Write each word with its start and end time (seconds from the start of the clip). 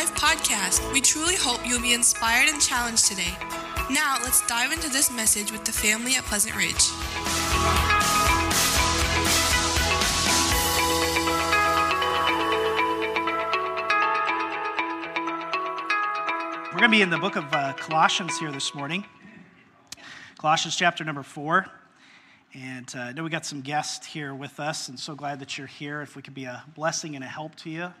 Life 0.00 0.14
podcast. 0.14 0.92
We 0.94 1.02
truly 1.02 1.34
hope 1.36 1.60
you'll 1.68 1.82
be 1.82 1.92
inspired 1.92 2.48
and 2.48 2.58
challenged 2.58 3.04
today. 3.04 3.34
Now, 3.90 4.16
let's 4.22 4.40
dive 4.46 4.72
into 4.72 4.88
this 4.88 5.10
message 5.10 5.52
with 5.52 5.66
the 5.66 5.72
family 5.72 6.14
at 6.14 6.24
Pleasant 6.24 6.56
Ridge. 6.56 6.88
We're 16.72 16.78
going 16.78 16.82
to 16.84 16.88
be 16.88 17.02
in 17.02 17.10
the 17.10 17.18
book 17.18 17.36
of 17.36 17.52
uh, 17.52 17.74
Colossians 17.74 18.38
here 18.38 18.50
this 18.50 18.74
morning. 18.74 19.04
Colossians 20.38 20.76
chapter 20.76 21.04
number 21.04 21.22
four. 21.22 21.66
And 22.54 22.90
uh, 22.96 23.00
I 23.00 23.12
know 23.12 23.22
we 23.22 23.28
got 23.28 23.44
some 23.44 23.60
guests 23.60 24.06
here 24.06 24.34
with 24.34 24.60
us, 24.60 24.88
and 24.88 24.98
so 24.98 25.14
glad 25.14 25.40
that 25.40 25.58
you're 25.58 25.66
here. 25.66 26.00
If 26.00 26.16
we 26.16 26.22
could 26.22 26.32
be 26.32 26.46
a 26.46 26.64
blessing 26.74 27.16
and 27.16 27.22
a 27.22 27.28
help 27.28 27.54
to 27.56 27.68
you, 27.68 27.92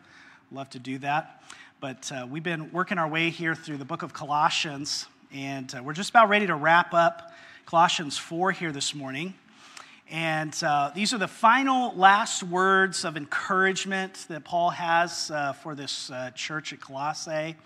love 0.50 0.70
to 0.70 0.78
do 0.78 0.96
that. 1.00 1.42
But 1.80 2.12
uh, 2.12 2.26
we've 2.30 2.42
been 2.42 2.70
working 2.72 2.98
our 2.98 3.08
way 3.08 3.30
here 3.30 3.54
through 3.54 3.78
the 3.78 3.86
book 3.86 4.02
of 4.02 4.12
Colossians, 4.12 5.06
and 5.32 5.74
uh, 5.74 5.82
we're 5.82 5.94
just 5.94 6.10
about 6.10 6.28
ready 6.28 6.46
to 6.46 6.54
wrap 6.54 6.92
up 6.92 7.32
Colossians 7.64 8.18
4 8.18 8.52
here 8.52 8.70
this 8.70 8.94
morning. 8.94 9.32
And 10.10 10.54
uh, 10.62 10.90
these 10.94 11.14
are 11.14 11.18
the 11.18 11.26
final 11.26 11.96
last 11.96 12.42
words 12.42 13.06
of 13.06 13.16
encouragement 13.16 14.26
that 14.28 14.44
Paul 14.44 14.68
has 14.68 15.30
uh, 15.30 15.54
for 15.54 15.74
this 15.74 16.10
uh, 16.10 16.32
church 16.32 16.74
at 16.74 16.82
Colossae. 16.82 17.56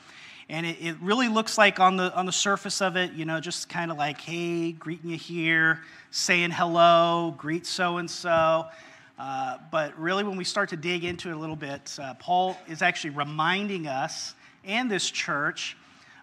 And 0.49 0.65
it, 0.65 0.77
it, 0.81 0.97
really 1.01 1.27
looks 1.27 1.59
like 1.59 1.81
on 1.81 1.97
the, 1.97 2.15
on 2.15 2.25
the 2.25 2.33
surface 2.33 2.81
of 2.81 2.97
it, 2.97 3.15
you 3.15 3.25
know, 3.25 3.41
just 3.41 3.69
kind 3.69 3.91
of 3.91 3.97
like, 3.97 4.21
hey, 4.21 4.71
greeting 4.71 5.11
you 5.11 5.17
here, 5.17 5.81
saying 6.13 6.53
hello, 6.53 7.35
greet 7.37 7.67
so 7.67 7.97
and 7.97 8.09
so. 8.09 8.67
But 9.17 9.99
really, 9.99 10.25
when 10.25 10.37
we 10.37 10.45
start 10.45 10.71
to 10.71 10.77
dig 10.77 11.05
into 11.05 11.31
it 11.31 11.35
a 11.35 11.39
little 11.39 11.57
bit, 11.57 11.99
uh, 12.01 12.15
Paul 12.15 12.57
is 12.69 12.83
actually 12.83 13.11
reminding 13.11 13.87
us 13.87 14.35
and 14.65 14.91
this 14.91 15.11
church 15.11 15.77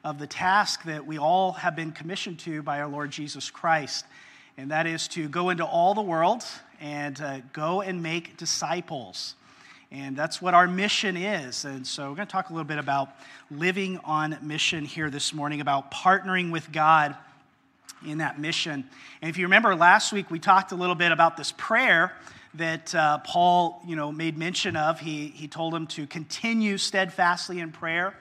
of 0.04 0.18
the 0.18 0.28
task 0.28 0.84
that 0.84 1.06
we 1.06 1.20
all 1.20 1.52
have 1.54 1.76
been 1.76 1.92
commissioned 1.92 2.40
to 2.40 2.64
by 2.64 2.82
our 2.82 2.88
Lord 2.88 3.12
Jesus 3.12 3.52
Christ. 3.52 4.06
And 4.58 4.72
that 4.72 4.88
is 4.88 5.08
to 5.10 5.30
go 5.30 5.50
into 5.50 5.66
all 5.66 5.94
the 5.94 6.02
world 6.02 6.44
and 6.80 7.20
uh, 7.22 7.40
go 7.54 7.82
and 7.82 8.02
make 8.02 8.38
disciples. 8.38 9.36
And 9.92 10.16
that's 10.16 10.42
what 10.42 10.54
our 10.54 10.68
mission 10.68 11.18
is. 11.18 11.66
And 11.66 11.86
so 11.86 12.10
we're 12.10 12.16
going 12.16 12.28
to 12.28 12.32
talk 12.32 12.50
a 12.50 12.54
little 12.54 12.66
bit 12.68 12.78
about 12.78 13.10
living 13.52 14.00
on 14.06 14.38
mission 14.42 14.86
here 14.86 15.10
this 15.10 15.34
morning, 15.34 15.62
about 15.62 15.92
partnering 15.92 16.52
with 16.52 16.72
God 16.72 17.16
in 18.06 18.20
that 18.20 18.40
mission. 18.40 18.86
And 19.22 19.30
if 19.30 19.38
you 19.38 19.46
remember 19.46 19.76
last 19.76 20.12
week, 20.12 20.32
we 20.32 20.40
talked 20.40 20.72
a 20.72 20.76
little 20.76 20.96
bit 20.96 21.12
about 21.12 21.38
this 21.38 21.54
prayer 21.58 22.14
that 22.56 22.94
uh, 22.94 23.20
Paul, 23.20 23.82
you 23.86 23.96
know, 23.96 24.12
made 24.12 24.38
mention 24.38 24.76
of. 24.76 25.00
He, 25.00 25.28
he 25.28 25.48
told 25.48 25.74
him 25.74 25.88
to 25.88 26.06
continue 26.08 26.78
steadfastly 26.78 27.60
in 27.60 27.72
prayer. 27.72 28.16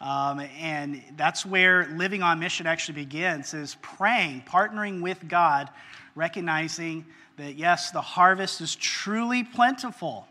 Um, 0.00 0.40
and 0.60 1.02
that's 1.16 1.46
where 1.46 1.86
living 1.88 2.22
on 2.22 2.38
mission 2.38 2.66
actually 2.66 2.94
begins, 2.94 3.54
is 3.54 3.76
praying, 3.80 4.42
partnering 4.46 5.00
with 5.00 5.28
God, 5.28 5.70
recognizing 6.14 7.06
that, 7.36 7.54
yes, 7.56 7.90
the 7.90 8.00
harvest 8.00 8.60
is 8.60 8.74
truly 8.74 9.44
plentiful, 9.44 10.28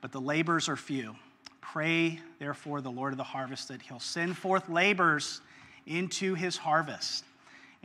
but 0.00 0.12
the 0.12 0.20
labors 0.20 0.68
are 0.68 0.76
few. 0.76 1.14
Pray, 1.60 2.20
therefore, 2.38 2.80
the 2.80 2.90
Lord 2.90 3.12
of 3.12 3.18
the 3.18 3.24
harvest 3.24 3.68
that 3.68 3.82
he'll 3.82 4.00
send 4.00 4.36
forth 4.36 4.68
labors 4.68 5.40
into 5.86 6.34
his 6.34 6.56
harvest. 6.56 7.24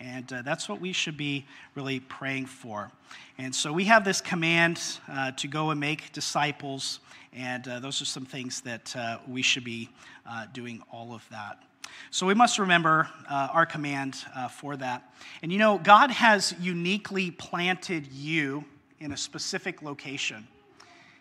And 0.02 0.34
uh, 0.34 0.42
that's 0.42 0.68
what 0.68 0.82
we 0.82 0.94
should 0.94 1.16
be 1.16 1.46
really 1.76 2.00
praying 2.00 2.48
for. 2.48 2.92
And 3.38 3.54
so 3.54 3.72
we 3.72 3.86
have 3.86 4.04
this 4.04 4.20
command 4.20 4.82
uh, 5.08 5.32
to 5.34 5.48
go 5.48 5.70
and 5.70 5.80
make 5.80 6.12
disciples. 6.12 7.00
And 7.34 7.68
uh, 7.68 7.80
those 7.80 8.02
are 8.02 8.06
some 8.06 8.26
things 8.26 8.62
that 8.62 8.96
uh, 8.96 9.20
we 9.28 9.44
should 9.44 9.64
be 9.64 9.90
uh, 10.28 10.48
doing 10.54 10.82
all 10.92 11.14
of 11.14 11.24
that. 11.30 11.62
So 12.10 12.26
we 12.26 12.34
must 12.34 12.58
remember 12.58 13.10
uh, 13.30 13.50
our 13.52 13.66
command 13.66 14.16
for 14.50 14.76
that. 14.78 15.14
And 15.44 15.52
you 15.52 15.60
know, 15.60 15.78
God 15.78 16.10
has 16.10 16.56
uniquely 16.60 17.30
planted 17.30 18.12
you 18.12 18.66
in 19.00 19.12
a 19.12 19.18
specific 19.18 19.84
location. 19.84 20.48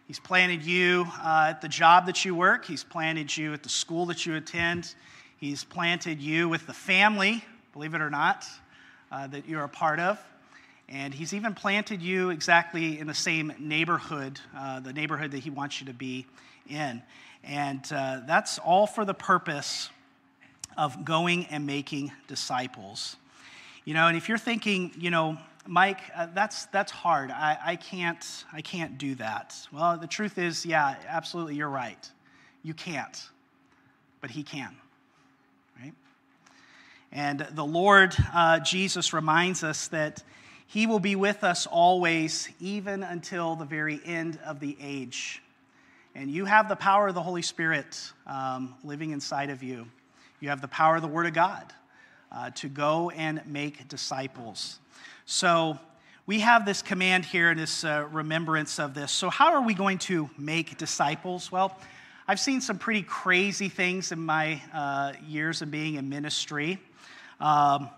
He's 0.06 0.20
planted 0.20 0.62
you 0.62 1.06
at 1.22 1.60
the 1.60 1.68
job 1.68 2.06
that 2.06 2.24
you 2.24 2.34
work. 2.34 2.64
He's 2.64 2.82
planted 2.82 3.36
you 3.36 3.52
at 3.52 3.62
the 3.62 3.68
school 3.68 4.06
that 4.06 4.24
you 4.24 4.36
attend. 4.36 4.94
He's 5.36 5.64
planted 5.64 6.20
you 6.20 6.48
with 6.48 6.66
the 6.66 6.72
family, 6.72 7.44
believe 7.72 7.94
it 7.94 8.00
or 8.00 8.10
not, 8.10 8.46
uh, 9.10 9.26
that 9.28 9.48
you're 9.48 9.64
a 9.64 9.68
part 9.68 10.00
of. 10.00 10.18
And 10.88 11.14
He's 11.14 11.32
even 11.32 11.54
planted 11.54 12.02
you 12.02 12.30
exactly 12.30 12.98
in 12.98 13.06
the 13.06 13.14
same 13.14 13.52
neighborhood, 13.58 14.40
uh, 14.56 14.80
the 14.80 14.92
neighborhood 14.92 15.30
that 15.32 15.38
He 15.38 15.50
wants 15.50 15.80
you 15.80 15.86
to 15.86 15.94
be 15.94 16.26
in. 16.68 17.02
And 17.44 17.84
uh, 17.92 18.20
that's 18.26 18.58
all 18.58 18.86
for 18.86 19.04
the 19.04 19.14
purpose 19.14 19.90
of 20.76 21.04
going 21.04 21.46
and 21.46 21.66
making 21.66 22.12
disciples. 22.26 23.16
You 23.84 23.94
know, 23.94 24.08
and 24.08 24.16
if 24.16 24.28
you're 24.28 24.38
thinking, 24.38 24.92
you 24.98 25.10
know, 25.10 25.38
Mike, 25.66 26.00
uh, 26.14 26.26
that's, 26.34 26.66
that's 26.66 26.90
hard. 26.90 27.30
I, 27.30 27.58
I, 27.64 27.76
can't, 27.76 28.44
I 28.52 28.60
can't 28.60 28.98
do 28.98 29.14
that. 29.16 29.56
Well, 29.72 29.96
the 29.98 30.06
truth 30.06 30.38
is, 30.38 30.64
yeah, 30.66 30.96
absolutely, 31.06 31.54
you're 31.54 31.68
right. 31.68 32.10
You 32.62 32.74
can't, 32.74 33.28
but 34.20 34.30
He 34.30 34.42
can? 34.42 34.76
And 37.12 37.40
the 37.52 37.64
Lord 37.64 38.14
uh, 38.32 38.60
Jesus 38.60 39.12
reminds 39.12 39.64
us 39.64 39.88
that 39.88 40.22
He 40.66 40.86
will 40.86 41.00
be 41.00 41.16
with 41.16 41.42
us 41.42 41.66
always, 41.66 42.48
even 42.60 43.02
until 43.02 43.56
the 43.56 43.64
very 43.64 44.00
end 44.04 44.38
of 44.44 44.60
the 44.60 44.76
age. 44.80 45.42
And 46.14 46.30
you 46.30 46.44
have 46.44 46.68
the 46.68 46.76
power 46.76 47.08
of 47.08 47.14
the 47.14 47.22
Holy 47.22 47.42
Spirit 47.42 48.12
um, 48.26 48.74
living 48.84 49.10
inside 49.10 49.50
of 49.50 49.62
you. 49.62 49.86
You 50.40 50.48
have 50.48 50.60
the 50.60 50.68
power 50.68 50.96
of 50.96 51.02
the 51.02 51.08
Word 51.08 51.26
of 51.26 51.34
God 51.34 51.72
uh, 52.32 52.50
to 52.50 52.68
go 52.68 53.10
and 53.10 53.42
make 53.46 53.88
disciples. 53.88 54.78
So 55.26 55.78
we 56.26 56.40
have 56.40 56.64
this 56.64 56.80
command 56.80 57.24
here 57.24 57.50
and 57.50 57.58
this 57.58 57.82
uh, 57.82 58.06
remembrance 58.12 58.78
of 58.78 58.94
this. 58.94 59.10
So, 59.10 59.30
how 59.30 59.54
are 59.54 59.62
we 59.62 59.74
going 59.74 59.98
to 59.98 60.30
make 60.38 60.78
disciples? 60.78 61.50
Well, 61.50 61.76
I've 62.28 62.38
seen 62.38 62.60
some 62.60 62.78
pretty 62.78 63.02
crazy 63.02 63.68
things 63.68 64.12
in 64.12 64.20
my 64.20 64.62
uh, 64.72 65.14
years 65.26 65.62
of 65.62 65.72
being 65.72 65.96
in 65.96 66.08
ministry. 66.08 66.78
Um, 67.40 67.88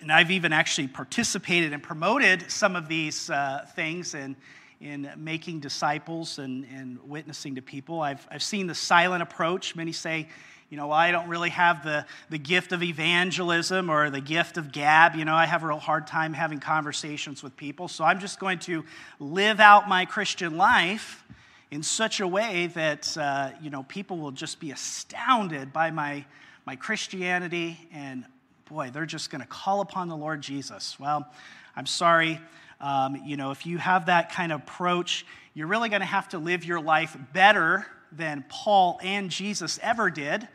and 0.00 0.12
I've 0.12 0.30
even 0.30 0.52
actually 0.52 0.88
participated 0.88 1.72
and 1.72 1.82
promoted 1.82 2.50
some 2.50 2.76
of 2.76 2.88
these 2.88 3.30
uh, 3.30 3.66
things 3.74 4.14
in, 4.14 4.36
in 4.80 5.10
making 5.16 5.60
disciples 5.60 6.38
and, 6.38 6.64
and 6.64 6.98
witnessing 7.08 7.54
to 7.54 7.62
people. 7.62 8.00
I've, 8.00 8.26
I've 8.30 8.42
seen 8.42 8.66
the 8.66 8.74
silent 8.74 9.22
approach. 9.22 9.74
Many 9.74 9.92
say, 9.92 10.28
you 10.68 10.76
know, 10.76 10.90
I 10.90 11.10
don't 11.10 11.28
really 11.28 11.50
have 11.50 11.84
the, 11.84 12.04
the 12.30 12.38
gift 12.38 12.72
of 12.72 12.82
evangelism 12.82 13.90
or 13.90 14.10
the 14.10 14.20
gift 14.20 14.58
of 14.58 14.72
gab. 14.72 15.14
You 15.14 15.24
know, 15.24 15.34
I 15.34 15.46
have 15.46 15.62
a 15.62 15.68
real 15.68 15.78
hard 15.78 16.06
time 16.06 16.32
having 16.32 16.60
conversations 16.60 17.42
with 17.42 17.56
people. 17.56 17.88
So 17.88 18.04
I'm 18.04 18.20
just 18.20 18.38
going 18.38 18.58
to 18.60 18.84
live 19.18 19.58
out 19.58 19.88
my 19.88 20.04
Christian 20.04 20.56
life 20.56 21.24
in 21.70 21.82
such 21.82 22.20
a 22.20 22.28
way 22.28 22.68
that, 22.74 23.16
uh, 23.16 23.50
you 23.62 23.70
know, 23.70 23.84
people 23.84 24.18
will 24.18 24.32
just 24.32 24.60
be 24.60 24.70
astounded 24.70 25.72
by 25.72 25.90
my, 25.90 26.24
my 26.66 26.76
Christianity 26.76 27.78
and, 27.92 28.24
boy, 28.68 28.90
they're 28.90 29.06
just 29.06 29.30
going 29.30 29.42
to 29.42 29.46
call 29.46 29.80
upon 29.80 30.08
the 30.08 30.16
Lord 30.16 30.40
Jesus. 30.40 30.98
Well, 30.98 31.28
I'm 31.76 31.86
sorry. 31.86 32.40
Um, 32.80 33.22
you 33.24 33.36
know, 33.36 33.50
if 33.50 33.66
you 33.66 33.78
have 33.78 34.06
that 34.06 34.32
kind 34.32 34.52
of 34.52 34.62
approach, 34.62 35.26
you're 35.54 35.66
really 35.66 35.88
going 35.88 36.00
to 36.00 36.06
have 36.06 36.28
to 36.30 36.38
live 36.38 36.64
your 36.64 36.80
life 36.80 37.16
better 37.32 37.86
than 38.12 38.44
Paul 38.48 38.98
and 39.02 39.30
Jesus 39.30 39.78
ever 39.82 40.10
did, 40.10 40.46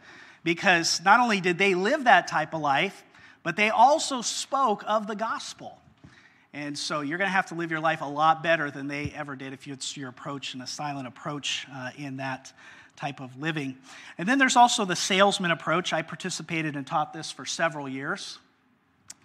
because 0.44 1.02
not 1.04 1.20
only 1.20 1.42
did 1.42 1.58
they 1.58 1.76
live 1.76 2.06
that 2.06 2.28
type 2.28 2.54
of 2.54 2.62
life, 2.62 3.04
but 3.44 3.56
they 3.56 3.70
also 3.70 4.22
spoke 4.22 4.84
of 4.88 5.08
the 5.08 5.16
gospel. 5.16 5.80
And 6.54 6.78
so 6.78 7.02
you're 7.02 7.18
going 7.18 7.28
to 7.28 7.34
have 7.34 7.48
to 7.48 7.56
live 7.56 7.70
your 7.70 7.80
life 7.80 8.02
a 8.02 8.06
lot 8.06 8.42
better 8.42 8.72
than 8.72 8.88
they 8.88 9.14
ever 9.16 9.36
did 9.36 9.54
if 9.54 9.68
it's 9.68 9.96
your 9.96 10.10
approach 10.10 10.54
and 10.54 10.64
a 10.64 10.68
silent 10.68 11.08
approach 11.08 11.68
uh, 11.72 11.92
in 11.98 12.18
that 12.18 12.52
type 13.00 13.22
of 13.22 13.40
living. 13.40 13.78
And 14.18 14.28
then 14.28 14.38
there's 14.38 14.58
also 14.58 14.84
the 14.84 14.96
salesman 14.96 15.52
approach. 15.52 15.94
I 15.94 16.02
participated 16.02 16.76
and 16.76 16.86
taught 16.86 17.14
this 17.14 17.32
for 17.32 17.46
several 17.46 17.88
years. 17.88 18.38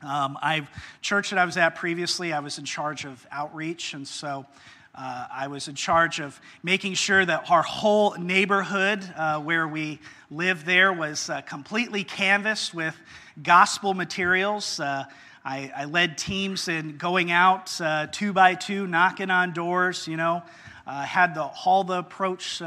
Um, 0.01 0.39
I 0.41 0.69
church 1.03 1.31
that 1.31 1.41
I 1.41 1.45
was 1.45 1.57
at 1.57 1.75
previously, 1.75 2.33
I 2.33 2.39
was 2.39 2.59
in 2.59 2.65
charge 2.65 3.05
of 3.05 3.27
outreach, 3.33 3.95
and 3.95 4.07
so 4.07 4.47
uh, 4.95 5.27
I 5.33 5.49
was 5.49 5.67
in 5.67 5.75
charge 5.75 6.21
of 6.21 6.41
making 6.63 6.95
sure 6.95 7.25
that 7.25 7.51
our 7.51 7.63
whole 7.63 8.15
neighborhood 8.15 9.03
uh, 9.17 9.41
where 9.41 9.67
we 9.67 9.99
lived 10.31 10.67
there 10.67 10.93
was 10.93 11.29
uh, 11.29 11.41
completely 11.41 12.05
canvassed 12.05 12.75
with 12.75 12.97
gospel 13.43 13.93
materials. 13.93 14.79
Uh, 14.79 15.05
I, 15.45 15.73
I, 15.77 15.85
led 15.87 16.17
teams 16.17 16.69
in 16.69 16.97
going 16.97 17.33
out 17.33 17.81
uh, 17.81 18.07
two 18.07 18.33
by 18.33 18.55
two, 18.55 18.87
knocking 18.87 19.31
on 19.31 19.53
doors, 19.53 20.07
you 20.07 20.17
know, 20.17 20.43
uh, 20.87 21.03
had 21.03 21.35
the, 21.35 21.43
all 21.65 21.85
the 21.85 21.99
approach 21.99 22.61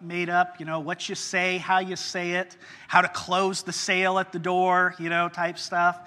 made 0.00 0.28
up, 0.28 0.58
you 0.58 0.66
know, 0.66 0.80
what 0.80 1.08
you 1.08 1.14
say, 1.14 1.58
how 1.58 1.78
you 1.78 1.96
say 1.96 2.32
it, 2.32 2.56
how 2.88 3.00
to 3.00 3.08
close 3.08 3.62
the 3.62 3.72
sale 3.72 4.18
at 4.18 4.32
the 4.32 4.38
door, 4.38 4.94
you 4.98 5.08
know, 5.08 5.28
type 5.28 5.58
stuff. 5.58 5.98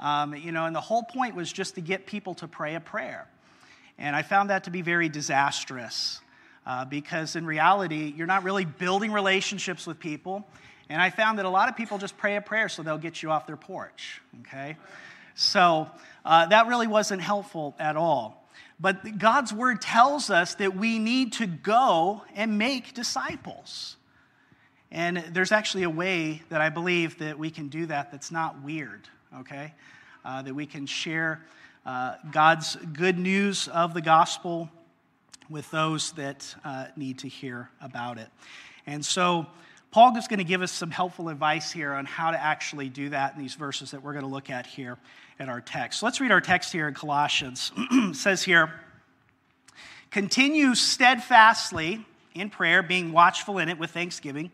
Um, 0.00 0.34
you 0.34 0.50
know, 0.50 0.66
and 0.66 0.74
the 0.74 0.80
whole 0.80 1.04
point 1.04 1.36
was 1.36 1.52
just 1.52 1.76
to 1.76 1.80
get 1.80 2.06
people 2.06 2.34
to 2.34 2.48
pray 2.48 2.74
a 2.74 2.80
prayer. 2.80 3.26
And 3.96 4.16
I 4.16 4.22
found 4.22 4.50
that 4.50 4.64
to 4.64 4.70
be 4.70 4.82
very 4.82 5.08
disastrous. 5.08 6.20
uh, 6.66 6.84
because 6.84 7.36
in 7.36 7.46
reality, 7.46 8.12
you're 8.16 8.26
not 8.26 8.42
really 8.42 8.64
building 8.64 9.12
relationships 9.12 9.86
with 9.86 9.98
people. 9.98 10.46
And 10.88 11.00
I 11.00 11.10
found 11.10 11.38
that 11.38 11.44
a 11.44 11.50
lot 11.50 11.68
of 11.68 11.76
people 11.76 11.98
just 11.98 12.16
pray 12.16 12.36
a 12.36 12.40
prayer 12.40 12.68
so 12.68 12.82
they'll 12.82 12.98
get 12.98 13.22
you 13.22 13.30
off 13.30 13.46
their 13.46 13.56
porch, 13.56 14.20
okay? 14.40 14.76
So 15.34 15.88
uh, 16.24 16.46
that 16.46 16.66
really 16.66 16.86
wasn't 16.86 17.22
helpful 17.22 17.74
at 17.78 17.96
all. 17.96 18.43
But 18.80 19.18
God's 19.18 19.52
word 19.52 19.80
tells 19.80 20.30
us 20.30 20.56
that 20.56 20.76
we 20.76 20.98
need 20.98 21.34
to 21.34 21.46
go 21.46 22.22
and 22.34 22.58
make 22.58 22.94
disciples. 22.94 23.96
And 24.90 25.18
there's 25.32 25.52
actually 25.52 25.84
a 25.84 25.90
way 25.90 26.42
that 26.50 26.60
I 26.60 26.68
believe 26.68 27.18
that 27.18 27.38
we 27.38 27.50
can 27.50 27.68
do 27.68 27.86
that 27.86 28.12
that's 28.12 28.30
not 28.30 28.62
weird, 28.62 29.08
okay? 29.40 29.74
Uh, 30.24 30.42
that 30.42 30.54
we 30.54 30.66
can 30.66 30.86
share 30.86 31.44
uh, 31.86 32.14
God's 32.30 32.76
good 32.76 33.18
news 33.18 33.68
of 33.68 33.94
the 33.94 34.00
gospel 34.00 34.70
with 35.50 35.70
those 35.70 36.12
that 36.12 36.54
uh, 36.64 36.86
need 36.96 37.18
to 37.18 37.28
hear 37.28 37.70
about 37.80 38.18
it. 38.18 38.28
And 38.86 39.04
so, 39.04 39.46
Paul 39.94 40.16
is 40.16 40.26
going 40.26 40.38
to 40.38 40.44
give 40.44 40.60
us 40.60 40.72
some 40.72 40.90
helpful 40.90 41.28
advice 41.28 41.70
here 41.70 41.92
on 41.92 42.04
how 42.04 42.32
to 42.32 42.42
actually 42.42 42.88
do 42.88 43.10
that 43.10 43.36
in 43.36 43.40
these 43.40 43.54
verses 43.54 43.92
that 43.92 44.02
we're 44.02 44.12
going 44.12 44.24
to 44.24 44.28
look 44.30 44.50
at 44.50 44.66
here 44.66 44.98
in 45.38 45.48
our 45.48 45.60
text. 45.60 46.00
So 46.00 46.06
let's 46.06 46.20
read 46.20 46.32
our 46.32 46.40
text 46.40 46.72
here 46.72 46.88
in 46.88 46.94
Colossians. 46.94 47.70
it 47.78 48.16
says 48.16 48.42
here, 48.42 48.72
continue 50.10 50.74
steadfastly 50.74 52.04
in 52.34 52.50
prayer, 52.50 52.82
being 52.82 53.12
watchful 53.12 53.58
in 53.58 53.68
it 53.68 53.78
with 53.78 53.92
thanksgiving. 53.92 54.50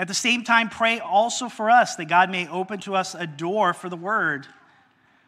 At 0.00 0.08
the 0.08 0.14
same 0.14 0.42
time, 0.42 0.68
pray 0.68 0.98
also 0.98 1.48
for 1.48 1.70
us 1.70 1.94
that 1.94 2.06
God 2.06 2.28
may 2.28 2.48
open 2.48 2.80
to 2.80 2.96
us 2.96 3.14
a 3.14 3.24
door 3.24 3.74
for 3.74 3.88
the 3.88 3.94
word 3.94 4.48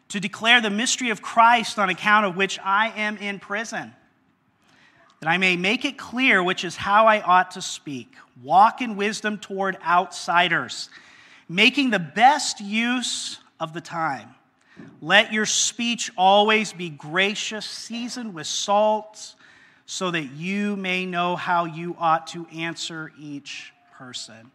to 0.09 0.19
declare 0.19 0.59
the 0.59 0.69
mystery 0.69 1.11
of 1.11 1.21
Christ 1.21 1.79
on 1.79 1.87
account 1.87 2.25
of 2.25 2.35
which 2.35 2.59
I 2.61 2.89
am 2.89 3.15
in 3.19 3.39
prison, 3.39 3.93
that 5.19 5.29
I 5.29 5.37
may 5.37 5.55
make 5.55 5.85
it 5.85 5.97
clear 5.97 6.43
which 6.43 6.63
is 6.63 6.75
how 6.75 7.07
I 7.07 7.21
ought 7.21 7.51
to 7.51 7.61
speak. 7.61 8.13
Walk 8.43 8.81
in 8.81 8.95
wisdom 8.95 9.37
toward 9.37 9.77
outsiders, 9.85 10.89
making 11.47 11.89
the 11.89 11.99
best 11.99 12.59
use 12.59 13.39
of 13.59 13.73
the 13.73 13.81
time. 13.81 14.35
Let 15.01 15.31
your 15.31 15.45
speech 15.45 16.11
always 16.17 16.73
be 16.73 16.89
gracious, 16.89 17.65
seasoned 17.65 18.33
with 18.33 18.47
salt, 18.47 19.35
so 19.85 20.11
that 20.11 20.31
you 20.31 20.75
may 20.75 21.05
know 21.05 21.35
how 21.35 21.65
you 21.65 21.95
ought 21.99 22.27
to 22.27 22.45
answer 22.47 23.11
each 23.19 23.71
person. 23.93 24.51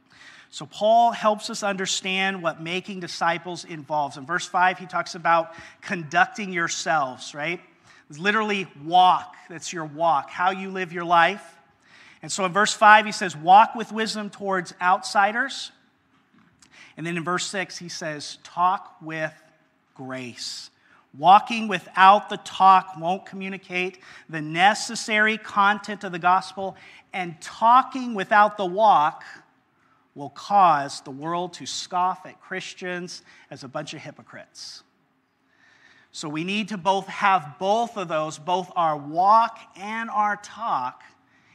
So, 0.53 0.67
Paul 0.67 1.13
helps 1.13 1.49
us 1.49 1.63
understand 1.63 2.43
what 2.43 2.61
making 2.61 3.01
disciples 3.01 3.65
involves. 3.65 4.17
In 4.17 4.27
verse 4.27 4.47
5, 4.47 4.79
he 4.79 4.87
talks 4.87 5.15
about 5.15 5.53
conducting 5.81 6.53
yourselves, 6.53 7.35
right? 7.35 7.61
It's 8.11 8.19
literally 8.19 8.67
walk. 8.85 9.37
That's 9.49 9.73
your 9.73 9.85
walk, 9.87 10.31
how 10.31 10.51
you 10.51 10.71
live 10.71 10.93
your 10.93 11.05
life. 11.05 11.43
And 12.23 12.31
so 12.31 12.45
in 12.45 12.53
verse 12.53 12.75
5, 12.75 13.07
he 13.07 13.13
says, 13.13 13.37
walk 13.37 13.75
with 13.75 13.93
wisdom 13.93 14.29
towards 14.29 14.75
outsiders. 14.83 15.71
And 16.97 17.07
then 17.07 17.17
in 17.17 17.25
verse 17.25 17.47
6, 17.47 17.79
he 17.79 17.89
says, 17.89 18.39
talk 18.43 18.97
with 19.01 19.33
grace. 19.95 20.71
Walking 21.17 21.67
without 21.67 22.29
the 22.29 22.37
talk 22.39 22.95
won't 22.99 23.27
communicate 23.27 23.99
the 24.29 24.43
necessary 24.43 25.39
content 25.39 26.05
of 26.05 26.13
the 26.13 26.19
gospel, 26.19 26.77
and 27.13 27.41
talking 27.41 28.15
without 28.15 28.57
the 28.57 28.67
walk 28.67 29.25
will 30.15 30.31
cause 30.31 31.01
the 31.01 31.11
world 31.11 31.55
to 31.55 31.67
scoff 31.67 32.27
at 32.27 32.41
Christians 32.41 33.23
as 33.51 33.65
a 33.65 33.69
bunch 33.69 33.95
of 33.95 34.01
hypocrites. 34.01 34.83
So 36.13 36.29
we 36.29 36.45
need 36.45 36.69
to 36.69 36.79
both 36.79 37.07
have 37.07 37.57
both 37.59 37.97
of 37.97 38.09
those, 38.09 38.39
both 38.39 38.71
our 38.75 38.97
walk 38.97 39.59
and 39.77 40.11
our 40.11 40.37
talk, 40.37 41.03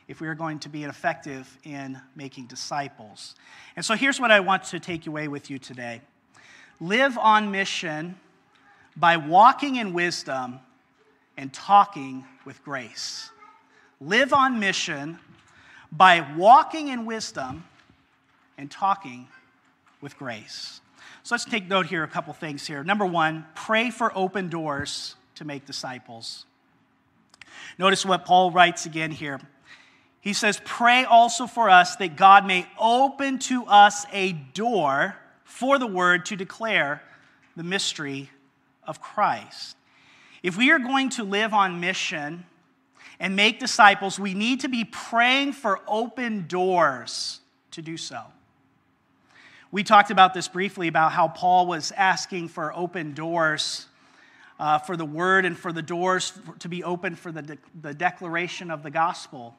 if 0.08 0.22
we 0.22 0.28
are 0.28 0.36
going 0.36 0.60
to 0.60 0.70
be 0.70 0.84
effective 0.84 1.58
in 1.64 2.00
making 2.16 2.46
disciples. 2.46 3.36
And 3.76 3.84
so 3.84 3.96
here's 3.96 4.20
what 4.20 4.32
I 4.32 4.40
want 4.40 4.64
to 4.66 4.80
take 4.80 5.08
away 5.08 5.28
with 5.28 5.50
you 5.50 5.60
today 5.60 6.02
live 6.80 7.18
on 7.18 7.52
mission 7.52 8.16
by 8.96 9.18
walking 9.18 9.76
in 9.76 9.94
wisdom 9.94 10.60
and 11.38 11.52
talking 11.52 12.26
with 12.46 12.64
grace. 12.64 13.30
Live 14.00 14.34
on 14.34 14.60
mission 14.60 15.20
by 15.92 16.26
walking 16.38 16.90
in 16.90 17.06
wisdom 17.06 17.64
and 18.58 18.70
talking 18.72 19.28
with 20.02 20.18
grace. 20.18 20.82
So 21.24 21.34
let's 21.36 21.46
take 21.46 21.68
note 21.68 21.88
here 21.88 22.04
a 22.04 22.08
couple 22.08 22.34
things 22.34 22.68
here. 22.68 22.84
Number 22.84 23.06
one, 23.06 23.46
pray 23.56 23.90
for 23.90 24.12
open 24.16 24.50
doors 24.50 25.16
to 25.36 25.46
make 25.46 25.66
disciples. 25.66 26.46
Notice 27.78 28.06
what 28.06 28.26
Paul 28.26 28.52
writes 28.52 28.86
again 28.86 29.12
here. 29.12 29.40
He 30.22 30.34
says, 30.34 30.62
Pray 30.66 31.04
also 31.04 31.48
for 31.48 31.70
us 31.70 31.96
that 31.98 32.16
God 32.16 32.46
may 32.46 32.68
open 32.80 33.40
to 33.40 33.66
us 33.66 34.06
a 34.12 34.32
door 34.34 35.16
for 35.44 35.78
the 35.78 35.88
word 35.88 36.26
to 36.28 36.36
declare 36.36 37.02
the 37.56 37.64
mystery 37.64 38.30
of 38.84 39.02
Christ. 39.02 39.78
If 40.44 40.58
we 40.58 40.72
are 40.72 40.80
going 40.80 41.10
to 41.12 41.24
live 41.24 41.54
on 41.54 41.80
mission 41.80 42.46
and 43.20 43.36
make 43.36 43.60
disciples, 43.60 44.20
we 44.20 44.34
need 44.34 44.62
to 44.62 44.68
be 44.68 44.84
praying 44.84 45.54
for 45.54 45.80
open 45.88 46.48
doors 46.48 47.40
to 47.72 47.82
do 47.82 47.98
so. 47.98 48.22
We 49.76 49.84
talked 49.84 50.10
about 50.10 50.34
this 50.34 50.48
briefly 50.48 50.88
about 50.88 51.12
how 51.12 51.28
Paul 51.28 51.68
was 51.68 51.92
asking 51.92 52.48
for 52.48 52.74
open 52.74 53.14
doors 53.14 53.88
uh, 54.58 54.80
for 54.80 54.96
the 54.96 55.04
word 55.04 55.44
and 55.44 55.60
for 55.60 55.74
the 55.74 55.82
doors 55.82 56.32
to 56.60 56.70
be 56.70 56.82
open 56.82 57.18
for 57.18 57.30
the, 57.30 57.42
de- 57.42 57.58
the 57.82 57.94
declaration 57.94 58.72
of 58.72 58.84
the 58.84 58.90
gospel. 58.90 59.54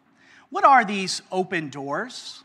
What 0.48 0.64
are 0.64 0.86
these 0.86 1.20
open 1.30 1.68
doors? 1.68 2.42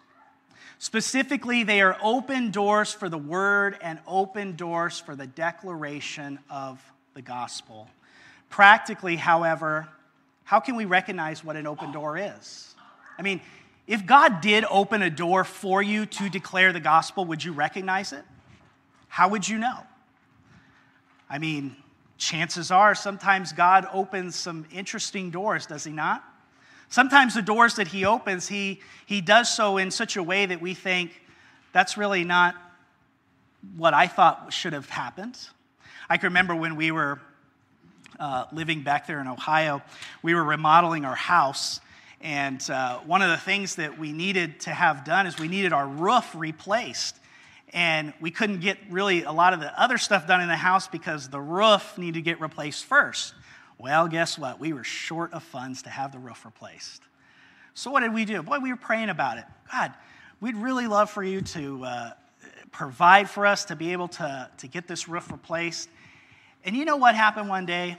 Specifically, 0.79 1.63
they 1.63 1.79
are 1.79 1.95
open 2.03 2.51
doors 2.51 2.91
for 2.91 3.07
the 3.07 3.17
word 3.17 3.77
and 3.81 3.99
open 4.05 4.57
doors 4.57 4.99
for 4.99 5.15
the 5.15 5.27
declaration 5.27 6.39
of 6.49 6.83
the 7.13 7.21
gospel. 7.21 7.87
Practically, 8.49 9.15
however, 9.15 9.87
how 10.43 10.59
can 10.59 10.75
we 10.75 10.83
recognize 10.83 11.41
what 11.41 11.55
an 11.55 11.67
open 11.67 11.93
door 11.93 12.17
is? 12.17 12.75
I 13.17 13.21
mean, 13.21 13.39
if 13.87 14.05
God 14.05 14.41
did 14.41 14.63
open 14.69 15.01
a 15.01 15.09
door 15.09 15.43
for 15.43 15.81
you 15.81 16.05
to 16.05 16.29
declare 16.29 16.71
the 16.71 16.79
gospel, 16.79 17.25
would 17.25 17.43
you 17.43 17.51
recognize 17.51 18.13
it? 18.13 18.23
How 19.07 19.29
would 19.29 19.47
you 19.47 19.57
know? 19.57 19.79
I 21.29 21.39
mean, 21.39 21.75
chances 22.17 22.71
are 22.71 22.93
sometimes 22.95 23.51
God 23.51 23.87
opens 23.91 24.35
some 24.35 24.65
interesting 24.71 25.31
doors, 25.31 25.65
does 25.65 25.83
he 25.83 25.91
not? 25.91 26.23
Sometimes 26.89 27.33
the 27.33 27.41
doors 27.41 27.75
that 27.75 27.87
he 27.87 28.05
opens, 28.05 28.47
he, 28.47 28.81
he 29.05 29.21
does 29.21 29.53
so 29.53 29.77
in 29.77 29.91
such 29.91 30.17
a 30.17 30.23
way 30.23 30.45
that 30.45 30.61
we 30.61 30.73
think 30.73 31.21
that's 31.71 31.97
really 31.97 32.23
not 32.23 32.55
what 33.77 33.93
I 33.93 34.07
thought 34.07 34.51
should 34.51 34.73
have 34.73 34.89
happened. 34.89 35.37
I 36.09 36.17
can 36.17 36.27
remember 36.27 36.53
when 36.55 36.75
we 36.75 36.91
were 36.91 37.21
uh, 38.19 38.45
living 38.51 38.83
back 38.83 39.07
there 39.07 39.21
in 39.21 39.27
Ohio, 39.27 39.81
we 40.21 40.35
were 40.35 40.43
remodeling 40.43 41.05
our 41.05 41.15
house, 41.15 41.79
and 42.23 42.69
uh, 42.69 42.99
one 42.99 43.21
of 43.21 43.29
the 43.29 43.37
things 43.37 43.75
that 43.75 43.97
we 43.97 44.11
needed 44.11 44.59
to 44.61 44.69
have 44.69 45.03
done 45.03 45.25
is 45.25 45.39
we 45.39 45.47
needed 45.47 45.73
our 45.73 45.87
roof 45.87 46.33
replaced. 46.35 47.17
And 47.73 48.13
we 48.19 48.31
couldn't 48.31 48.59
get 48.59 48.77
really 48.89 49.23
a 49.23 49.31
lot 49.31 49.53
of 49.53 49.59
the 49.59 49.81
other 49.81 49.97
stuff 49.97 50.27
done 50.27 50.41
in 50.41 50.47
the 50.47 50.55
house 50.55 50.87
because 50.87 51.29
the 51.29 51.39
roof 51.39 51.97
needed 51.97 52.15
to 52.15 52.21
get 52.21 52.41
replaced 52.41 52.85
first. 52.85 53.33
Well, 53.77 54.07
guess 54.07 54.37
what? 54.37 54.59
We 54.59 54.73
were 54.73 54.83
short 54.83 55.33
of 55.33 55.41
funds 55.41 55.83
to 55.83 55.89
have 55.89 56.11
the 56.11 56.19
roof 56.19 56.45
replaced. 56.45 57.01
So, 57.73 57.89
what 57.89 58.01
did 58.01 58.13
we 58.13 58.25
do? 58.25 58.43
Boy, 58.43 58.59
we 58.59 58.69
were 58.69 58.77
praying 58.77 59.09
about 59.09 59.37
it. 59.37 59.45
God, 59.71 59.93
we'd 60.41 60.57
really 60.57 60.87
love 60.87 61.09
for 61.09 61.23
you 61.23 61.41
to 61.41 61.85
uh, 61.85 62.11
provide 62.71 63.29
for 63.29 63.45
us 63.45 63.65
to 63.65 63.75
be 63.75 63.93
able 63.93 64.09
to, 64.09 64.49
to 64.57 64.67
get 64.67 64.87
this 64.87 65.07
roof 65.07 65.31
replaced. 65.31 65.89
And 66.65 66.75
you 66.75 66.83
know 66.83 66.97
what 66.97 67.15
happened 67.15 67.47
one 67.47 67.65
day? 67.65 67.97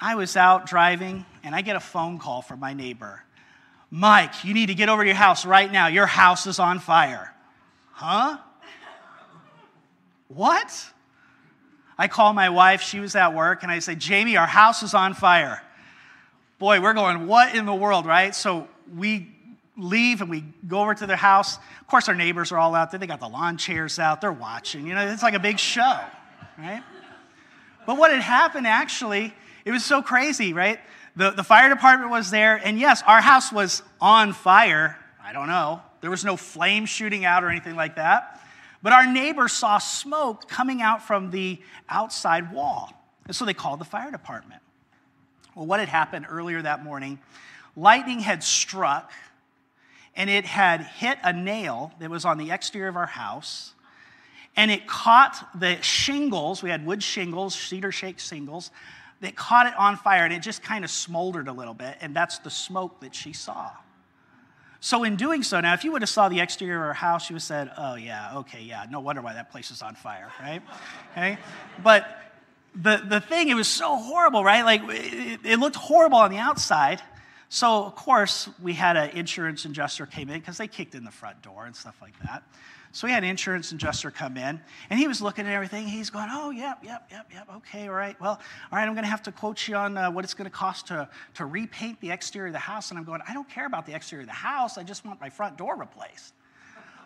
I 0.00 0.14
was 0.14 0.36
out 0.36 0.66
driving 0.66 1.24
and 1.44 1.54
I 1.54 1.60
get 1.60 1.76
a 1.76 1.80
phone 1.80 2.18
call 2.18 2.42
from 2.42 2.60
my 2.60 2.72
neighbor. 2.72 3.22
Mike, 3.90 4.44
you 4.44 4.52
need 4.52 4.66
to 4.66 4.74
get 4.74 4.88
over 4.88 5.02
to 5.02 5.08
your 5.08 5.16
house 5.16 5.46
right 5.46 5.70
now. 5.70 5.86
Your 5.86 6.06
house 6.06 6.46
is 6.46 6.58
on 6.58 6.78
fire. 6.78 7.32
Huh? 7.92 8.38
What? 10.28 10.86
I 11.98 12.08
call 12.08 12.32
my 12.32 12.50
wife, 12.50 12.82
she 12.82 13.00
was 13.00 13.16
at 13.16 13.34
work, 13.34 13.62
and 13.62 13.72
I 13.72 13.78
say, 13.78 13.94
Jamie, 13.94 14.36
our 14.36 14.46
house 14.46 14.82
is 14.82 14.92
on 14.92 15.14
fire. 15.14 15.62
Boy, 16.58 16.80
we're 16.80 16.94
going, 16.94 17.26
what 17.26 17.54
in 17.54 17.64
the 17.64 17.74
world, 17.74 18.06
right? 18.06 18.34
So 18.34 18.68
we 18.94 19.32
leave 19.76 20.20
and 20.20 20.30
we 20.30 20.44
go 20.66 20.80
over 20.80 20.94
to 20.94 21.06
their 21.06 21.16
house. 21.16 21.56
Of 21.56 21.86
course, 21.86 22.08
our 22.08 22.14
neighbors 22.14 22.52
are 22.52 22.58
all 22.58 22.74
out 22.74 22.90
there. 22.90 22.98
They 22.98 23.06
got 23.06 23.20
the 23.20 23.28
lawn 23.28 23.56
chairs 23.56 23.98
out, 23.98 24.20
they're 24.20 24.32
watching. 24.32 24.86
You 24.86 24.94
know, 24.94 25.06
it's 25.06 25.22
like 25.22 25.34
a 25.34 25.38
big 25.38 25.58
show, 25.58 26.00
right? 26.58 26.82
But 27.86 27.98
what 27.98 28.10
had 28.10 28.20
happened 28.20 28.66
actually, 28.66 29.32
it 29.64 29.70
was 29.70 29.84
so 29.84 30.02
crazy, 30.02 30.52
right? 30.52 30.80
The, 31.16 31.30
the 31.30 31.42
fire 31.42 31.68
department 31.68 32.10
was 32.10 32.30
there, 32.30 32.56
and 32.62 32.78
yes, 32.78 33.02
our 33.06 33.20
house 33.20 33.50
was 33.50 33.82
on 34.00 34.32
fire. 34.32 34.98
I 35.22 35.32
don't 35.32 35.48
know. 35.48 35.80
There 36.02 36.10
was 36.10 36.24
no 36.24 36.36
flame 36.36 36.86
shooting 36.86 37.24
out 37.24 37.42
or 37.42 37.48
anything 37.48 37.74
like 37.74 37.96
that. 37.96 38.40
But 38.82 38.92
our 38.92 39.10
neighbor 39.10 39.48
saw 39.48 39.78
smoke 39.78 40.48
coming 40.48 40.82
out 40.82 41.02
from 41.02 41.30
the 41.30 41.58
outside 41.88 42.52
wall. 42.52 42.92
And 43.26 43.34
so 43.34 43.44
they 43.44 43.54
called 43.54 43.80
the 43.80 43.84
fire 43.84 44.10
department. 44.10 44.62
Well, 45.54 45.66
what 45.66 45.80
had 45.80 45.88
happened 45.88 46.26
earlier 46.28 46.62
that 46.62 46.84
morning? 46.84 47.18
lightning 47.76 48.20
had 48.20 48.42
struck 48.42 49.12
and 50.16 50.30
it 50.30 50.46
had 50.46 50.80
hit 50.80 51.18
a 51.22 51.32
nail 51.32 51.92
that 52.00 52.10
was 52.10 52.24
on 52.24 52.38
the 52.38 52.50
exterior 52.50 52.88
of 52.88 52.96
our 52.96 53.06
house 53.06 53.74
and 54.56 54.70
it 54.70 54.86
caught 54.86 55.60
the 55.60 55.80
shingles. 55.82 56.62
We 56.62 56.70
had 56.70 56.86
wood 56.86 57.02
shingles, 57.02 57.54
cedar 57.54 57.92
shake 57.92 58.18
shingles. 58.18 58.70
That 59.20 59.34
caught 59.34 59.66
it 59.66 59.74
on 59.78 59.96
fire 59.96 60.24
and 60.24 60.32
it 60.32 60.40
just 60.40 60.62
kind 60.62 60.84
of 60.84 60.90
smoldered 60.90 61.48
a 61.48 61.52
little 61.52 61.72
bit, 61.72 61.96
and 62.00 62.14
that's 62.14 62.38
the 62.38 62.50
smoke 62.50 63.00
that 63.00 63.14
she 63.14 63.32
saw. 63.32 63.70
So 64.80 65.04
in 65.04 65.16
doing 65.16 65.42
so, 65.42 65.60
now 65.60 65.74
if 65.74 65.84
you 65.84 65.92
would 65.92 66.02
have 66.02 66.08
saw 66.08 66.28
the 66.28 66.40
exterior 66.40 66.76
of 66.76 66.82
our 66.82 66.92
house, 66.92 67.30
you 67.30 67.34
would 67.34 67.40
have 67.40 67.46
said, 67.46 67.72
"Oh 67.78 67.94
yeah, 67.94 68.38
okay, 68.38 68.60
yeah, 68.60 68.84
no 68.90 69.00
wonder 69.00 69.22
why 69.22 69.32
that 69.32 69.50
place 69.50 69.70
is 69.70 69.82
on 69.82 69.94
fire, 69.94 70.30
right?" 70.40 70.62
okay, 71.12 71.38
but 71.82 72.06
the 72.74 73.02
the 73.08 73.20
thing 73.20 73.48
it 73.48 73.54
was 73.54 73.68
so 73.68 73.96
horrible, 73.96 74.44
right? 74.44 74.64
Like 74.64 74.82
it, 74.84 75.40
it 75.44 75.58
looked 75.58 75.76
horrible 75.76 76.18
on 76.18 76.30
the 76.30 76.38
outside. 76.38 77.00
So 77.48 77.84
of 77.84 77.94
course 77.94 78.48
we 78.60 78.74
had 78.74 78.96
an 78.96 79.10
insurance 79.10 79.64
adjuster 79.64 80.04
came 80.06 80.28
in 80.28 80.38
because 80.38 80.58
they 80.58 80.68
kicked 80.68 80.94
in 80.94 81.04
the 81.04 81.10
front 81.10 81.42
door 81.42 81.64
and 81.64 81.74
stuff 81.74 81.96
like 82.02 82.18
that. 82.24 82.42
So 82.96 83.06
we 83.06 83.12
had 83.12 83.24
an 83.24 83.28
insurance 83.28 83.72
adjuster 83.72 84.10
come 84.10 84.38
in, 84.38 84.58
and 84.88 84.98
he 84.98 85.06
was 85.06 85.20
looking 85.20 85.46
at 85.46 85.52
everything. 85.52 85.86
He's 85.86 86.08
going, 86.08 86.30
"Oh, 86.30 86.48
yep, 86.48 86.78
yep, 86.82 87.06
yep, 87.10 87.26
yep. 87.30 87.46
Okay, 87.56 87.88
all 87.88 87.94
right. 87.94 88.18
Well, 88.18 88.40
all 88.72 88.78
right. 88.78 88.86
I'm 88.88 88.94
going 88.94 89.04
to 89.04 89.10
have 89.10 89.22
to 89.24 89.32
quote 89.32 89.68
you 89.68 89.76
on 89.76 89.98
uh, 89.98 90.10
what 90.10 90.24
it's 90.24 90.32
going 90.32 90.46
to 90.46 90.56
cost 90.56 90.86
to 90.86 91.06
to 91.34 91.44
repaint 91.44 92.00
the 92.00 92.10
exterior 92.10 92.46
of 92.46 92.54
the 92.54 92.58
house." 92.58 92.88
And 92.88 92.98
I'm 92.98 93.04
going, 93.04 93.20
"I 93.28 93.34
don't 93.34 93.50
care 93.50 93.66
about 93.66 93.84
the 93.84 93.94
exterior 93.94 94.22
of 94.22 94.28
the 94.28 94.32
house. 94.32 94.78
I 94.78 94.82
just 94.82 95.04
want 95.04 95.20
my 95.20 95.28
front 95.28 95.58
door 95.58 95.76
replaced." 95.76 96.32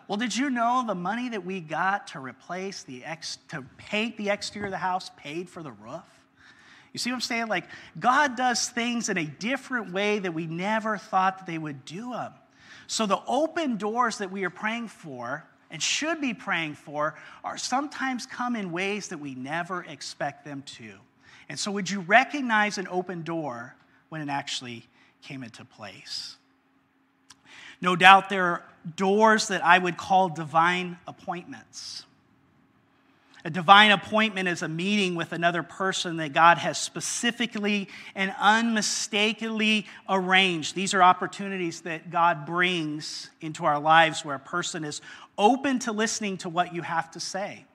Well, 0.07 0.17
did 0.17 0.33
you 0.33 0.49
know 0.49 0.85
the 0.87 0.95
money 0.95 1.27
that 1.27 1.43
we 1.43 1.59
got 1.59 2.07
to 2.07 2.21
replace 2.21 2.83
the 2.83 3.03
ex 3.03 3.39
to 3.49 3.61
paint 3.75 4.15
the 4.15 4.29
exterior 4.29 4.67
of 4.67 4.71
the 4.71 4.77
house 4.77 5.11
paid 5.17 5.49
for 5.49 5.61
the 5.61 5.73
roof? 5.73 6.07
You 6.93 6.99
see 6.99 7.09
what 7.09 7.15
I'm 7.15 7.21
saying? 7.21 7.47
Like 7.47 7.65
God 7.99 8.37
does 8.37 8.69
things 8.69 9.09
in 9.09 9.17
a 9.17 9.25
different 9.25 9.91
way 9.91 10.19
that 10.19 10.33
we 10.33 10.47
never 10.47 10.97
thought 10.97 11.39
that 11.39 11.47
they 11.47 11.57
would 11.57 11.83
do 11.83 12.13
them. 12.13 12.31
So 12.87 13.05
the 13.05 13.19
open 13.27 13.75
doors 13.75 14.19
that 14.19 14.31
we 14.31 14.45
are 14.45 14.49
praying 14.49 14.87
for 14.87 15.45
and 15.71 15.81
should 15.81 16.21
be 16.21 16.33
praying 16.33 16.75
for 16.75 17.15
are 17.43 17.57
sometimes 17.57 18.25
come 18.25 18.55
in 18.55 18.71
ways 18.71 19.07
that 19.07 19.17
we 19.17 19.33
never 19.33 19.83
expect 19.85 20.45
them 20.45 20.63
to. 20.63 20.93
And 21.49 21.57
so, 21.57 21.71
would 21.71 21.89
you 21.89 22.01
recognize 22.01 22.77
an 22.77 22.87
open 22.89 23.23
door 23.23 23.75
when 24.09 24.21
it 24.21 24.29
actually 24.29 24.85
came 25.21 25.43
into 25.43 25.65
place? 25.65 26.37
No 27.81 27.95
doubt 27.95 28.29
there 28.29 28.45
are 28.45 28.63
doors 28.95 29.47
that 29.47 29.63
I 29.65 29.79
would 29.79 29.97
call 29.97 30.29
divine 30.29 30.97
appointments. 31.07 32.05
A 33.43 33.49
divine 33.49 33.91
appointment 33.91 34.47
is 34.47 34.61
a 34.61 34.67
meeting 34.67 35.15
with 35.15 35.33
another 35.33 35.63
person 35.63 36.17
that 36.17 36.31
God 36.31 36.59
has 36.59 36.77
specifically 36.77 37.89
and 38.13 38.33
unmistakably 38.39 39.87
arranged. 40.07 40.75
These 40.75 40.93
are 40.93 41.01
opportunities 41.01 41.81
that 41.81 42.11
God 42.11 42.45
brings 42.45 43.29
into 43.41 43.65
our 43.65 43.79
lives 43.79 44.23
where 44.23 44.35
a 44.35 44.39
person 44.39 44.83
is 44.83 45.01
open 45.37 45.79
to 45.79 45.91
listening 45.91 46.37
to 46.37 46.49
what 46.49 46.73
you 46.73 46.83
have 46.83 47.09
to 47.11 47.19
say. 47.19 47.65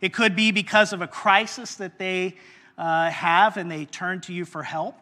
It 0.00 0.14
could 0.14 0.34
be 0.34 0.52
because 0.52 0.92
of 0.92 1.02
a 1.02 1.06
crisis 1.06 1.76
that 1.76 1.98
they 1.98 2.36
uh, 2.78 3.10
have 3.10 3.58
and 3.58 3.70
they 3.70 3.84
turn 3.84 4.22
to 4.22 4.32
you 4.32 4.46
for 4.46 4.62
help. 4.62 4.96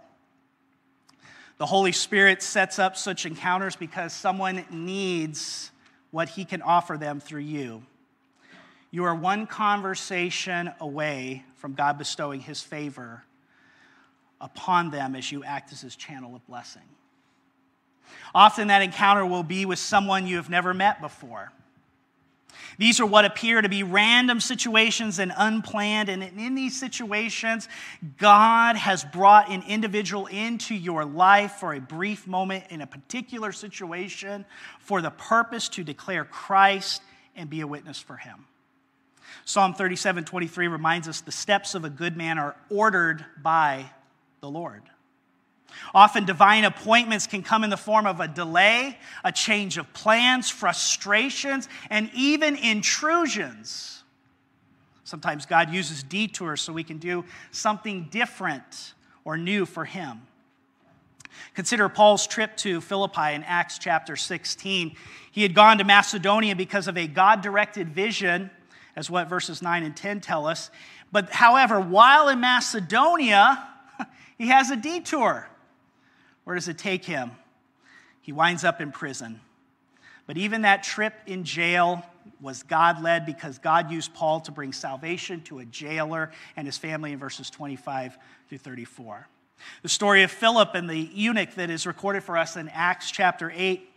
The 1.59 1.67
Holy 1.67 1.93
Spirit 1.93 2.43
sets 2.43 2.79
up 2.79 2.97
such 2.97 3.25
encounters 3.25 3.77
because 3.77 4.13
someone 4.13 4.65
needs 4.71 5.71
what 6.11 6.29
He 6.31 6.45
can 6.45 6.61
offer 6.63 6.97
them 6.97 7.21
through 7.21 7.43
you. 7.43 7.83
You 8.91 9.05
are 9.05 9.15
one 9.15 9.47
conversation 9.47 10.73
away 10.81 11.45
from 11.57 11.75
God 11.75 11.99
bestowing 11.99 12.41
His 12.41 12.61
favor 12.61 13.25
upon 14.41 14.91
them 14.91 15.15
as 15.15 15.31
you 15.31 15.45
act 15.45 15.73
as 15.73 15.81
His 15.81 15.95
channel 15.95 16.35
of 16.35 16.47
blessing. 16.47 16.83
Often 18.35 18.69
that 18.69 18.83
encounter 18.83 19.25
will 19.25 19.45
be 19.45 19.65
with 19.65 19.79
someone 19.79 20.27
you 20.27 20.37
have 20.37 20.51
never 20.51 20.75
met 20.75 21.01
before. 21.01 21.53
These 22.79 22.99
are 22.99 23.07
what 23.07 23.25
appear 23.25 23.61
to 23.61 23.69
be 23.69 23.83
random 23.83 24.41
situations 24.41 25.19
and 25.19 25.33
unplanned. 25.37 26.09
And 26.09 26.23
in 26.23 26.55
these 26.55 26.79
situations, 26.79 27.69
God 28.17 28.77
has 28.77 29.05
brought 29.05 29.51
an 29.51 29.63
individual 29.69 30.27
into 30.27 30.75
your 30.75 31.05
life 31.05 31.53
for 31.53 31.75
a 31.75 31.81
brief 31.81 32.27
moment 32.27 32.65
in 32.71 32.81
a 32.81 32.87
particular 32.87 33.53
situation 33.53 34.45
for 34.79 35.01
the 35.03 35.11
purpose 35.11 35.69
to 35.71 35.85
declare 35.85 36.25
Christ 36.25 37.03
and 37.37 37.49
be 37.49 37.61
a 37.61 37.67
witness 37.67 38.01
for 38.01 38.17
Him. 38.17 38.47
Psalm 39.45 39.75
37 39.75 40.25
23 40.25 40.69
reminds 40.69 41.09
us 41.09 41.21
the 41.21 41.33
steps 41.33 41.75
of 41.75 41.85
a 41.85 41.91
good 41.91 42.17
man 42.17 42.39
are 42.39 42.57
ordered 42.69 43.25
by 43.43 43.91
the 44.41 44.51
Lord. 44.51 44.83
Often, 45.95 46.25
divine 46.25 46.65
appointments 46.65 47.27
can 47.27 47.43
come 47.43 47.65
in 47.65 47.71
the 47.71 47.77
form 47.77 48.07
of 48.07 48.21
a 48.21 48.29
delay, 48.29 48.99
a 49.25 49.33
change 49.33 49.79
of 49.79 49.93
plans, 49.93 50.51
frustrations, 50.51 51.69
and 51.91 52.11
even 52.15 52.57
intrusions. 52.57 54.03
Sometimes 55.05 55.47
God 55.47 55.71
uses 55.71 56.03
detours 56.03 56.61
so 56.61 56.73
we 56.73 56.85
can 56.85 56.99
do 56.99 57.25
something 57.51 58.09
different 58.11 58.95
or 59.25 59.37
new 59.37 59.67
for 59.67 59.85
Him. 59.85 60.23
Consider 61.55 61.89
Paul's 61.89 62.27
trip 62.27 62.57
to 62.59 62.81
Philippi 62.81 63.35
in 63.35 63.43
Acts 63.45 63.79
chapter 63.79 64.15
16. 64.15 64.95
He 65.33 65.43
had 65.43 65.55
gone 65.55 65.79
to 65.79 65.85
Macedonia 65.85 66.55
because 66.55 66.87
of 66.87 66.97
a 66.97 67.07
God 67.07 67.41
directed 67.41 67.95
vision 67.95 68.51
as 68.97 69.11
what 69.11 69.29
verses 69.29 69.63
9 69.63 69.83
and 69.83 69.97
10 69.97 70.21
tell 70.21 70.47
us. 70.47 70.71
But 71.13 71.31
however, 71.31 71.81
while 71.81 72.29
in 72.29 72.41
Macedonia, 72.41 73.69
he 74.39 74.49
has 74.49 74.71
a 74.71 74.77
detour. 74.77 75.49
Where 76.45 76.57
does 76.57 76.69
it 76.69 76.79
take 76.79 77.05
him? 77.05 77.33
He 78.21 78.33
winds 78.33 78.65
up 78.65 78.81
in 78.81 78.93
prison. 78.93 79.41
But 80.27 80.37
even 80.37 80.63
that 80.63 80.83
trip 80.83 81.15
in 81.27 81.45
jail 81.45 82.05
was 82.41 82.63
God 82.63 83.03
led 83.03 83.27
because 83.27 83.59
God 83.59 83.91
used 83.91 84.15
Paul 84.15 84.41
to 84.43 84.53
bring 84.53 84.73
salvation 84.73 85.43
to 85.43 85.59
a 85.59 85.65
jailer 85.65 86.31
and 86.57 86.67
his 86.67 86.79
family 86.79 87.13
in 87.13 87.19
verses 87.19 87.51
25 87.51 88.17
through 88.49 88.59
34. 88.59 89.27
The 89.83 89.89
story 89.89 90.23
of 90.23 90.31
Philip 90.31 90.71
and 90.75 90.89
the 90.89 90.97
eunuch 90.97 91.55
that 91.57 91.71
is 91.71 91.87
recorded 91.87 92.23
for 92.23 92.39
us 92.39 92.57
in 92.57 92.69
Acts 92.71 93.11
chapter 93.11 93.53
8 93.55 93.90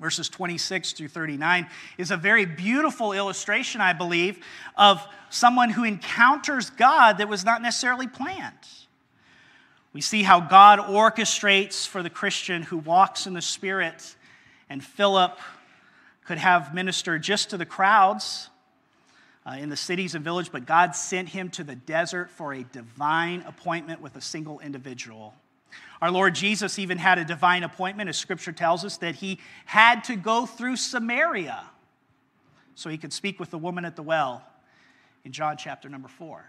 verses 0.00 0.28
26 0.28 0.92
through 0.92 1.08
39, 1.08 1.66
is 1.96 2.10
a 2.10 2.16
very 2.16 2.44
beautiful 2.44 3.12
illustration, 3.12 3.80
I 3.80 3.92
believe, 3.92 4.38
of 4.76 5.04
someone 5.30 5.70
who 5.70 5.84
encounters 5.84 6.70
God 6.70 7.18
that 7.18 7.28
was 7.28 7.44
not 7.44 7.62
necessarily 7.62 8.06
planned. 8.06 8.54
We 9.92 10.00
see 10.00 10.22
how 10.22 10.40
God 10.40 10.78
orchestrates 10.78 11.86
for 11.86 12.02
the 12.02 12.10
Christian 12.10 12.62
who 12.62 12.78
walks 12.78 13.26
in 13.26 13.34
the 13.34 13.42
Spirit, 13.42 14.14
and 14.70 14.84
Philip 14.84 15.38
could 16.24 16.38
have 16.38 16.74
ministered 16.74 17.22
just 17.22 17.50
to 17.50 17.56
the 17.56 17.66
crowds 17.66 18.50
uh, 19.46 19.54
in 19.54 19.70
the 19.70 19.76
cities 19.76 20.14
and 20.14 20.22
village, 20.22 20.52
but 20.52 20.66
God 20.66 20.94
sent 20.94 21.30
him 21.30 21.48
to 21.50 21.64
the 21.64 21.74
desert 21.74 22.30
for 22.30 22.52
a 22.52 22.62
divine 22.64 23.42
appointment 23.46 24.00
with 24.00 24.14
a 24.14 24.20
single 24.20 24.60
individual. 24.60 25.34
Our 26.00 26.10
Lord 26.10 26.34
Jesus 26.34 26.78
even 26.78 26.98
had 26.98 27.18
a 27.18 27.24
divine 27.24 27.62
appointment, 27.64 28.08
as 28.08 28.16
scripture 28.16 28.52
tells 28.52 28.84
us, 28.84 28.98
that 28.98 29.16
he 29.16 29.38
had 29.64 30.04
to 30.04 30.16
go 30.16 30.46
through 30.46 30.76
Samaria 30.76 31.64
so 32.74 32.88
he 32.88 32.98
could 32.98 33.12
speak 33.12 33.40
with 33.40 33.50
the 33.50 33.58
woman 33.58 33.84
at 33.84 33.96
the 33.96 34.02
well 34.02 34.42
in 35.24 35.32
John 35.32 35.56
chapter 35.56 35.88
number 35.88 36.08
four. 36.08 36.44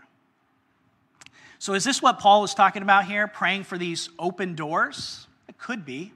So, 1.57 1.73
is 1.73 1.83
this 1.83 2.01
what 2.01 2.19
Paul 2.19 2.43
is 2.43 2.53
talking 2.53 2.83
about 2.83 3.05
here, 3.05 3.27
praying 3.27 3.63
for 3.63 3.77
these 3.77 4.09
open 4.17 4.55
doors? 4.55 5.27
It 5.47 5.57
could 5.57 5.85
be. 5.85 6.13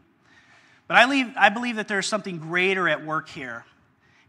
But 0.87 0.97
I 0.97 1.05
believe, 1.05 1.33
I 1.35 1.49
believe 1.49 1.75
that 1.77 1.87
there's 1.87 2.07
something 2.07 2.37
greater 2.37 2.87
at 2.87 3.05
work 3.05 3.27
here. 3.27 3.65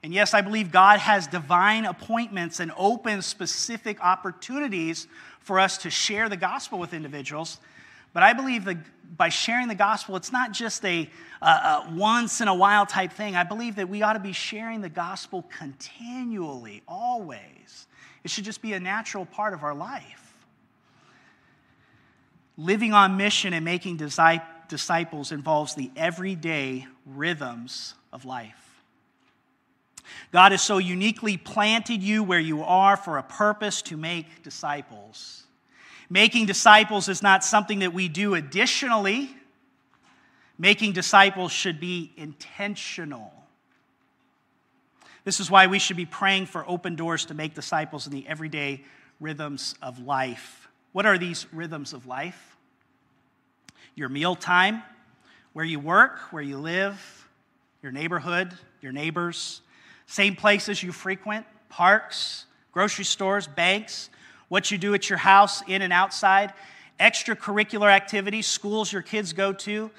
And 0.02 0.12
yes, 0.12 0.34
I 0.34 0.40
believe 0.40 0.72
God 0.72 0.98
has 1.00 1.26
divine 1.26 1.84
appointments 1.84 2.60
and 2.60 2.72
open 2.76 3.22
specific 3.22 4.02
opportunities 4.02 5.06
for 5.40 5.60
us 5.60 5.78
to 5.78 5.90
share 5.90 6.28
the 6.28 6.36
gospel 6.36 6.78
with 6.78 6.92
individuals 6.92 7.58
but 8.14 8.22
I 8.22 8.32
believe 8.32 8.64
that 8.64 8.78
by 9.16 9.28
sharing 9.28 9.68
the 9.68 9.74
gospel, 9.74 10.16
it's 10.16 10.32
not 10.32 10.52
just 10.52 10.84
a, 10.84 11.08
a, 11.42 11.46
a, 11.46 11.92
once 11.92 12.40
in 12.40 12.48
a 12.48 12.54
while 12.54 12.86
type 12.86 13.12
thing. 13.12 13.36
I 13.36 13.44
believe 13.44 13.76
that 13.76 13.88
we 13.88 14.02
ought 14.02 14.14
to 14.14 14.20
be 14.20 14.32
sharing 14.32 14.80
the 14.80 14.88
gospel 14.88 15.44
continually, 15.56 16.82
always. 16.88 17.86
It 18.24 18.30
should 18.30 18.44
just 18.44 18.62
be 18.62 18.72
a 18.72 18.80
natural 18.80 19.26
part 19.26 19.52
of 19.52 19.62
our 19.62 19.74
life. 19.74 20.36
Living 22.56 22.92
on 22.92 23.16
mission 23.16 23.52
and 23.52 23.64
making 23.64 23.96
disciples 23.98 25.32
involves 25.32 25.74
the 25.74 25.90
everyday 25.96 26.86
rhythms 27.04 27.94
of 28.12 28.24
life. 28.24 28.82
God 30.32 30.52
has 30.52 30.62
so 30.62 30.78
uniquely 30.78 31.36
planted 31.36 32.02
you 32.02 32.22
where 32.22 32.40
you 32.40 32.62
are 32.62 32.96
for 32.96 33.18
a 33.18 33.22
purpose 33.22 33.82
to 33.82 33.96
make 33.96 34.42
disciples. 34.42 35.43
Making 36.10 36.46
disciples 36.46 37.08
is 37.08 37.22
not 37.22 37.44
something 37.44 37.80
that 37.80 37.92
we 37.92 38.08
do 38.08 38.34
additionally. 38.34 39.30
Making 40.58 40.92
disciples 40.92 41.50
should 41.50 41.80
be 41.80 42.12
intentional. 42.16 43.32
This 45.24 45.40
is 45.40 45.50
why 45.50 45.66
we 45.66 45.78
should 45.78 45.96
be 45.96 46.06
praying 46.06 46.46
for 46.46 46.68
open 46.68 46.96
doors 46.96 47.24
to 47.26 47.34
make 47.34 47.54
disciples 47.54 48.06
in 48.06 48.12
the 48.12 48.26
everyday 48.28 48.84
rhythms 49.20 49.74
of 49.80 49.98
life. 50.00 50.68
What 50.92 51.06
are 51.06 51.16
these 51.16 51.46
rhythms 51.52 51.92
of 51.92 52.06
life? 52.06 52.56
Your 53.94 54.08
meal 54.08 54.36
time, 54.36 54.82
where 55.54 55.64
you 55.64 55.78
work, 55.78 56.18
where 56.30 56.42
you 56.42 56.58
live, 56.58 57.28
your 57.82 57.90
neighborhood, 57.90 58.52
your 58.82 58.92
neighbors, 58.92 59.62
same 60.06 60.36
places 60.36 60.82
you 60.82 60.92
frequent, 60.92 61.46
parks, 61.68 62.44
grocery 62.72 63.04
stores, 63.04 63.46
banks, 63.46 64.10
what 64.48 64.70
you 64.70 64.78
do 64.78 64.94
at 64.94 65.08
your 65.08 65.18
house, 65.18 65.62
in 65.66 65.82
and 65.82 65.92
outside, 65.92 66.52
extracurricular 67.00 67.90
activities, 67.90 68.46
schools 68.46 68.92
your 68.92 69.02
kids 69.02 69.32
go 69.32 69.52
to. 69.52 69.90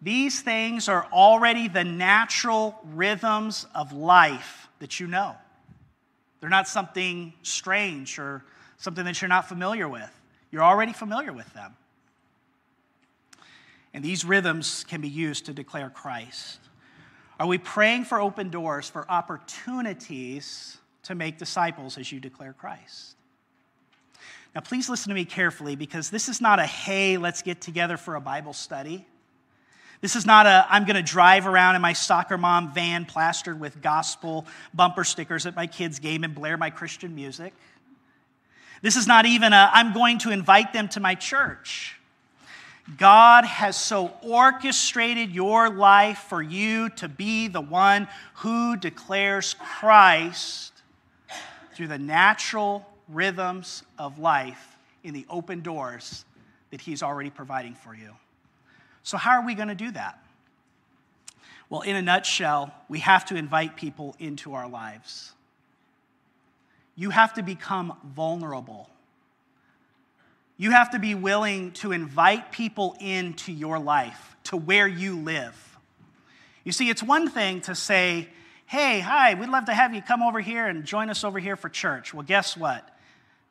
These 0.00 0.40
things 0.42 0.88
are 0.88 1.06
already 1.12 1.68
the 1.68 1.84
natural 1.84 2.78
rhythms 2.92 3.66
of 3.74 3.92
life 3.92 4.68
that 4.80 4.98
you 4.98 5.06
know. 5.06 5.36
They're 6.40 6.50
not 6.50 6.66
something 6.66 7.32
strange 7.42 8.18
or 8.18 8.44
something 8.78 9.04
that 9.04 9.22
you're 9.22 9.28
not 9.28 9.48
familiar 9.48 9.88
with. 9.88 10.10
You're 10.50 10.64
already 10.64 10.92
familiar 10.92 11.32
with 11.32 11.52
them. 11.54 11.76
And 13.94 14.04
these 14.04 14.24
rhythms 14.24 14.84
can 14.88 15.00
be 15.00 15.08
used 15.08 15.46
to 15.46 15.52
declare 15.52 15.88
Christ. 15.88 16.58
Are 17.38 17.46
we 17.46 17.58
praying 17.58 18.04
for 18.04 18.20
open 18.20 18.50
doors, 18.50 18.88
for 18.88 19.08
opportunities 19.10 20.78
to 21.04 21.14
make 21.14 21.38
disciples 21.38 21.98
as 21.98 22.10
you 22.10 22.20
declare 22.20 22.52
Christ? 22.52 23.16
Now, 24.54 24.60
please 24.60 24.90
listen 24.90 25.08
to 25.08 25.14
me 25.14 25.24
carefully 25.24 25.76
because 25.76 26.10
this 26.10 26.28
is 26.28 26.40
not 26.40 26.58
a 26.58 26.66
hey, 26.66 27.16
let's 27.16 27.42
get 27.42 27.60
together 27.60 27.96
for 27.96 28.16
a 28.16 28.20
Bible 28.20 28.52
study. 28.52 29.06
This 30.02 30.16
is 30.16 30.26
not 30.26 30.46
a 30.46 30.66
I'm 30.68 30.84
going 30.84 30.96
to 30.96 31.02
drive 31.02 31.46
around 31.46 31.76
in 31.76 31.80
my 31.80 31.92
soccer 31.92 32.36
mom 32.36 32.74
van 32.74 33.06
plastered 33.06 33.58
with 33.58 33.80
gospel 33.80 34.46
bumper 34.74 35.04
stickers 35.04 35.46
at 35.46 35.56
my 35.56 35.66
kids' 35.66 36.00
game 36.00 36.24
and 36.24 36.34
blare 36.34 36.56
my 36.56 36.70
Christian 36.70 37.14
music. 37.14 37.54
This 38.82 38.96
is 38.96 39.06
not 39.06 39.26
even 39.26 39.52
a 39.52 39.70
I'm 39.72 39.94
going 39.94 40.18
to 40.18 40.30
invite 40.30 40.72
them 40.72 40.88
to 40.88 41.00
my 41.00 41.14
church. 41.14 41.96
God 42.98 43.44
has 43.44 43.76
so 43.76 44.12
orchestrated 44.22 45.30
your 45.30 45.70
life 45.70 46.18
for 46.28 46.42
you 46.42 46.88
to 46.90 47.08
be 47.08 47.46
the 47.46 47.60
one 47.60 48.08
who 48.34 48.76
declares 48.76 49.54
Christ 49.54 50.72
through 51.74 51.86
the 51.86 51.98
natural 51.98 52.84
rhythms 53.12 53.82
of 53.98 54.18
life 54.18 54.76
in 55.04 55.14
the 55.14 55.26
open 55.28 55.60
doors 55.60 56.24
that 56.70 56.80
He's 56.80 57.02
already 57.02 57.30
providing 57.30 57.74
for 57.74 57.94
you. 57.94 58.12
So, 59.02 59.16
how 59.16 59.32
are 59.32 59.46
we 59.46 59.54
going 59.54 59.68
to 59.68 59.74
do 59.74 59.90
that? 59.92 60.18
Well, 61.68 61.82
in 61.82 61.96
a 61.96 62.02
nutshell, 62.02 62.74
we 62.88 63.00
have 63.00 63.24
to 63.26 63.36
invite 63.36 63.76
people 63.76 64.14
into 64.18 64.54
our 64.54 64.68
lives. 64.68 65.32
You 66.94 67.10
have 67.10 67.34
to 67.34 67.42
become 67.42 67.94
vulnerable 68.14 68.90
you 70.62 70.70
have 70.70 70.90
to 70.90 71.00
be 71.00 71.16
willing 71.16 71.72
to 71.72 71.90
invite 71.90 72.52
people 72.52 72.96
into 73.00 73.50
your 73.50 73.80
life, 73.80 74.36
to 74.44 74.56
where 74.56 74.86
you 74.86 75.18
live. 75.18 75.76
You 76.62 76.70
see, 76.70 76.88
it's 76.88 77.02
one 77.02 77.28
thing 77.28 77.62
to 77.62 77.74
say, 77.74 78.28
hey, 78.66 79.00
hi, 79.00 79.34
we'd 79.34 79.48
love 79.48 79.64
to 79.64 79.74
have 79.74 79.92
you 79.92 80.00
come 80.00 80.22
over 80.22 80.38
here 80.38 80.68
and 80.68 80.84
join 80.84 81.10
us 81.10 81.24
over 81.24 81.40
here 81.40 81.56
for 81.56 81.68
church. 81.68 82.14
Well, 82.14 82.22
guess 82.22 82.56
what? 82.56 82.88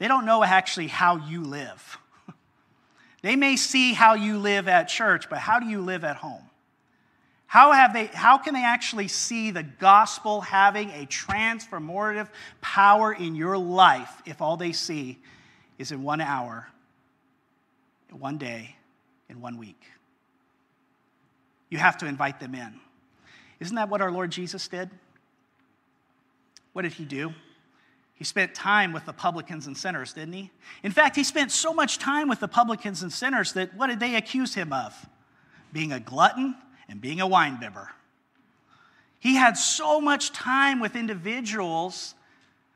They 0.01 0.07
don't 0.07 0.25
know 0.25 0.43
actually 0.43 0.87
how 0.87 1.17
you 1.27 1.43
live. 1.43 1.99
they 3.21 3.35
may 3.35 3.55
see 3.55 3.93
how 3.93 4.15
you 4.15 4.39
live 4.39 4.67
at 4.67 4.85
church, 4.87 5.29
but 5.29 5.37
how 5.37 5.59
do 5.59 5.67
you 5.67 5.79
live 5.79 6.03
at 6.03 6.15
home? 6.15 6.41
How, 7.45 7.71
have 7.71 7.93
they, 7.93 8.07
how 8.07 8.39
can 8.39 8.55
they 8.55 8.63
actually 8.63 9.09
see 9.09 9.51
the 9.51 9.61
gospel 9.61 10.41
having 10.41 10.89
a 10.89 11.05
transformative 11.05 12.29
power 12.61 13.13
in 13.13 13.35
your 13.35 13.59
life 13.59 14.23
if 14.25 14.41
all 14.41 14.57
they 14.57 14.71
see 14.71 15.19
is 15.77 15.91
in 15.91 16.01
one 16.01 16.19
hour 16.19 16.67
one 18.09 18.39
day, 18.39 18.75
in 19.29 19.39
one 19.39 19.59
week. 19.59 19.83
You 21.69 21.77
have 21.77 21.99
to 21.99 22.07
invite 22.07 22.39
them 22.39 22.55
in. 22.55 22.73
Isn't 23.59 23.75
that 23.75 23.89
what 23.89 24.01
our 24.01 24.11
Lord 24.11 24.31
Jesus 24.31 24.67
did? 24.67 24.89
What 26.73 26.81
did 26.81 26.93
he 26.93 27.05
do? 27.05 27.35
He 28.21 28.25
spent 28.25 28.53
time 28.53 28.93
with 28.93 29.07
the 29.07 29.13
publicans 29.13 29.65
and 29.65 29.75
sinners, 29.75 30.13
didn't 30.13 30.33
he? 30.33 30.51
In 30.83 30.91
fact, 30.91 31.15
he 31.15 31.23
spent 31.23 31.51
so 31.51 31.73
much 31.73 31.97
time 31.97 32.29
with 32.29 32.39
the 32.39 32.47
publicans 32.47 33.01
and 33.01 33.11
sinners 33.11 33.53
that 33.53 33.73
what 33.73 33.87
did 33.87 33.99
they 33.99 34.13
accuse 34.13 34.53
him 34.53 34.71
of? 34.71 34.93
Being 35.73 35.91
a 35.91 35.99
glutton 35.99 36.55
and 36.87 37.01
being 37.01 37.19
a 37.19 37.25
winebibber. 37.25 37.87
He 39.17 39.33
had 39.33 39.57
so 39.57 39.99
much 39.99 40.33
time 40.33 40.79
with 40.79 40.95
individuals 40.95 42.13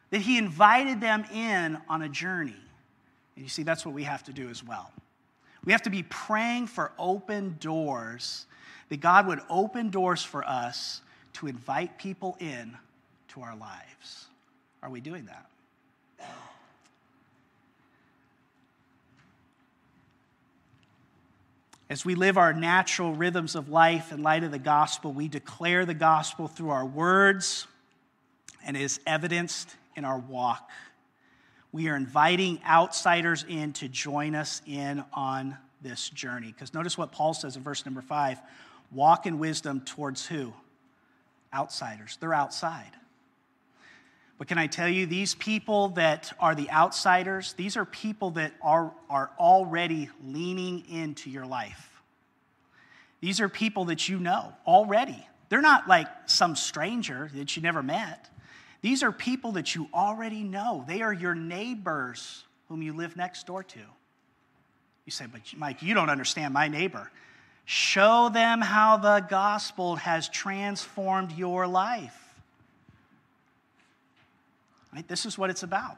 that 0.10 0.22
he 0.22 0.40
invited 0.40 1.00
them 1.00 1.26
in 1.32 1.78
on 1.88 2.02
a 2.02 2.10
journey. 2.10 2.56
And 3.36 3.44
you 3.44 3.48
see, 3.48 3.62
that's 3.62 3.86
what 3.86 3.94
we 3.94 4.02
have 4.02 4.24
to 4.24 4.34
do 4.34 4.50
as 4.50 4.64
well. 4.64 4.92
We 5.64 5.74
have 5.74 5.84
to 5.84 5.92
be 5.92 6.02
praying 6.02 6.66
for 6.66 6.92
open 6.98 7.58
doors, 7.60 8.48
that 8.90 9.00
God 9.00 9.28
would 9.28 9.42
open 9.48 9.92
doors 9.92 10.24
for 10.24 10.44
us 10.44 11.02
to 11.34 11.46
invite 11.46 12.00
people 12.00 12.36
in 12.40 12.76
to 13.28 13.42
our 13.42 13.56
lives. 13.56 14.26
Are 14.86 14.90
we 14.90 15.02
doing 15.02 15.26
that? 15.26 15.50
As 21.90 22.06
we 22.06 22.16
live 22.16 22.38
our 22.38 22.54
natural 22.54 23.14
rhythms 23.14 23.56
of 23.56 23.68
life 23.68 24.14
in 24.14 24.24
light 24.24 24.44
of 24.44 24.52
the 24.52 24.60
gospel, 24.60 25.12
we 25.12 25.28
declare 25.28 25.86
the 25.86 25.94
gospel 25.94 26.48
through 26.48 26.70
our 26.70 26.86
words 26.86 27.68
and 28.66 28.78
is 28.78 29.02
evidenced 29.06 29.76
in 29.96 30.06
our 30.06 30.20
walk 30.20 30.70
we 31.76 31.90
are 31.90 31.98
inviting 31.98 32.58
outsiders 32.66 33.44
in 33.50 33.74
to 33.74 33.90
join 33.90 34.34
us 34.34 34.62
in 34.66 35.04
on 35.12 35.58
this 35.82 36.10
journey. 36.10 36.48
Because 36.48 36.74
notice 36.74 36.98
what 36.98 37.12
Paul 37.12 37.34
says 37.34 37.58
in 37.58 37.64
verse 37.64 37.86
number 37.86 38.02
five 38.02 38.40
walk 38.94 39.26
in 39.26 39.40
wisdom 39.40 39.82
towards 39.82 40.26
who? 40.26 40.54
Outsiders. 41.54 42.18
They're 42.22 42.34
outside. 42.34 42.92
But 44.38 44.48
can 44.48 44.58
I 44.58 44.68
tell 44.68 44.90
you, 44.90 45.06
these 45.06 45.34
people 45.34 45.90
that 45.90 46.34
are 46.40 46.56
the 46.56 46.70
outsiders, 46.70 47.54
these 47.54 47.78
are 47.78 47.86
people 47.86 48.32
that 48.32 48.52
are, 48.62 48.92
are 49.10 49.32
already 49.40 50.10
leaning 50.24 50.84
into 50.90 51.30
your 51.30 51.46
life. 51.46 52.02
These 53.22 53.40
are 53.40 53.48
people 53.48 53.86
that 53.86 54.10
you 54.10 54.20
know 54.20 54.54
already. 54.68 55.26
They're 55.50 55.62
not 55.62 55.88
like 55.88 56.08
some 56.26 56.56
stranger 56.56 57.30
that 57.34 57.56
you 57.56 57.62
never 57.62 57.82
met. 57.82 58.30
These 58.82 59.04
are 59.04 59.12
people 59.12 59.54
that 59.54 59.74
you 59.74 59.88
already 59.94 60.44
know. 60.44 60.84
They 60.88 61.02
are 61.02 61.14
your 61.14 61.34
neighbors 61.34 62.44
whom 62.68 62.82
you 62.82 62.94
live 62.94 63.16
next 63.16 63.48
door 63.48 63.64
to. 63.64 63.80
You 65.06 65.12
say, 65.12 65.26
but 65.32 65.42
Mike, 65.56 65.82
you 65.82 65.94
don't 65.94 66.10
understand 66.10 66.54
my 66.54 66.68
neighbor. 66.68 67.10
Show 67.64 68.30
them 68.30 68.62
how 68.62 68.98
the 68.98 69.26
gospel 69.28 69.96
has 69.96 70.30
transformed 70.30 71.32
your 71.32 71.68
life. 71.68 72.25
Right? 74.96 75.08
This 75.08 75.26
is 75.26 75.38
what 75.38 75.50
it's 75.50 75.64
about. 75.64 75.98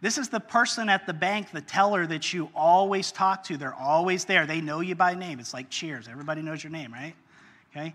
This 0.00 0.18
is 0.18 0.28
the 0.28 0.40
person 0.40 0.88
at 0.88 1.06
the 1.06 1.14
bank, 1.14 1.52
the 1.52 1.60
teller 1.60 2.04
that 2.08 2.32
you 2.32 2.50
always 2.54 3.12
talk 3.12 3.44
to. 3.44 3.56
They're 3.56 3.74
always 3.74 4.24
there. 4.24 4.44
They 4.44 4.60
know 4.60 4.80
you 4.80 4.96
by 4.96 5.14
name. 5.14 5.38
It's 5.38 5.54
like 5.54 5.70
cheers. 5.70 6.08
Everybody 6.08 6.42
knows 6.42 6.62
your 6.62 6.72
name, 6.72 6.92
right? 6.92 7.14
Okay? 7.70 7.94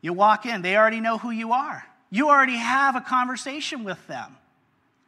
You 0.00 0.14
walk 0.14 0.46
in, 0.46 0.62
they 0.62 0.76
already 0.76 1.00
know 1.00 1.18
who 1.18 1.30
you 1.30 1.52
are. 1.52 1.84
You 2.10 2.30
already 2.30 2.56
have 2.56 2.96
a 2.96 3.00
conversation 3.02 3.84
with 3.84 4.04
them. 4.06 4.36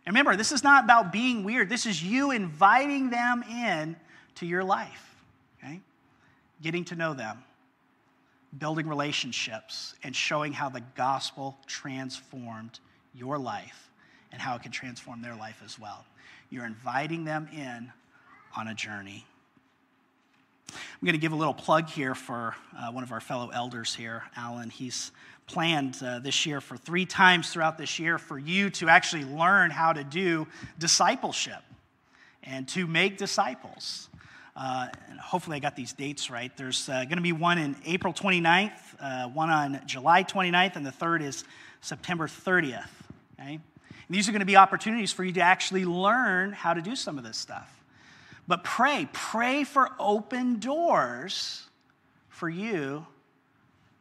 And 0.05 0.15
remember, 0.15 0.37
this 0.37 0.53
is 0.53 0.63
not 0.63 0.85
about 0.85 1.11
being 1.11 1.43
weird. 1.43 1.69
This 1.69 1.87
is 1.87 2.03
you 2.03 2.31
inviting 2.31 3.11
them 3.11 3.43
in 3.43 3.97
to 4.37 4.47
your 4.47 4.63
life, 4.63 5.17
okay? 5.59 5.81
Getting 6.63 6.85
to 6.87 6.95
know 6.95 7.15
them, 7.15 7.43
building 8.59 8.87
relationships, 8.87 9.95
and 10.05 10.15
showing 10.15 10.53
how 10.53 10.69
the 10.69 10.83
gospel 10.95 11.57
transformed 11.67 12.79
your 13.15 13.39
life 13.39 13.87
and 14.33 14.41
how 14.41 14.57
it 14.57 14.63
can 14.63 14.73
transform 14.73 15.23
their 15.23 15.35
life 15.35 15.61
as 15.65 15.79
well. 15.79 16.05
You're 16.51 16.67
inviting 16.67 17.25
them 17.25 17.49
in 17.53 17.93
on 18.57 18.69
a 18.69 18.75
journey. 18.75 19.25
I'm 20.73 21.05
going 21.05 21.15
to 21.15 21.21
give 21.21 21.33
a 21.33 21.37
little 21.37 21.55
plug 21.55 21.89
here 21.89 22.15
for 22.15 22.55
uh, 22.77 22.91
one 22.91 23.03
of 23.03 23.13
our 23.13 23.21
fellow 23.21 23.51
elders 23.51 23.95
here, 23.95 24.25
Alan. 24.37 24.71
He's 24.71 25.13
planned 25.47 26.01
uh, 26.03 26.19
this 26.19 26.45
year 26.45 26.61
for 26.61 26.77
three 26.77 27.07
times 27.07 27.53
throughout 27.53 27.79
this 27.79 27.99
year 27.99 28.19
for 28.19 28.39
you 28.39 28.71
to 28.71 28.89
actually 28.89 29.25
learn 29.25 29.71
how 29.71 29.93
to 29.93 30.03
do 30.03 30.47
discipleship 30.79 31.63
and 32.43 32.67
to 32.69 32.87
make 32.87 33.17
disciples. 33.17 34.09
Uh, 34.57 34.89
and 35.11 35.21
hopefully, 35.21 35.57
I 35.57 35.61
got 35.61 35.77
these 35.77 35.93
dates 35.93 36.31
right. 36.31 36.55
There's 36.57 36.89
uh, 36.89 37.05
going 37.05 37.17
to 37.17 37.23
be 37.23 37.33
one 37.33 37.59
in 37.59 37.77
April 37.85 38.13
29th, 38.13 38.73
uh, 38.99 39.29
one 39.29 39.51
on 39.51 39.83
July 39.87 40.25
29th, 40.25 40.77
and 40.77 40.87
the 40.87 40.93
third 40.93 41.21
is 41.21 41.45
September 41.83 42.27
30th. 42.27 42.89
Okay? 43.39 43.61
And 44.09 44.17
these 44.17 44.29
are 44.29 44.33
going 44.33 44.41
to 44.41 44.47
be 44.47 44.57
opportunities 44.57 45.13
for 45.13 45.25
you 45.25 45.33
to 45.33 45.41
actually 45.41 45.85
learn 45.85 46.53
how 46.53 46.75
to 46.75 46.83
do 46.83 46.97
some 46.97 47.19
of 47.19 47.25
this 47.25 47.37
stuff. 47.37 47.71
But 48.49 48.63
pray, 48.63 49.09
pray 49.13 49.65
for 49.65 49.91
open 49.99 50.59
doors 50.61 51.65
for 52.29 52.49
you 52.49 53.07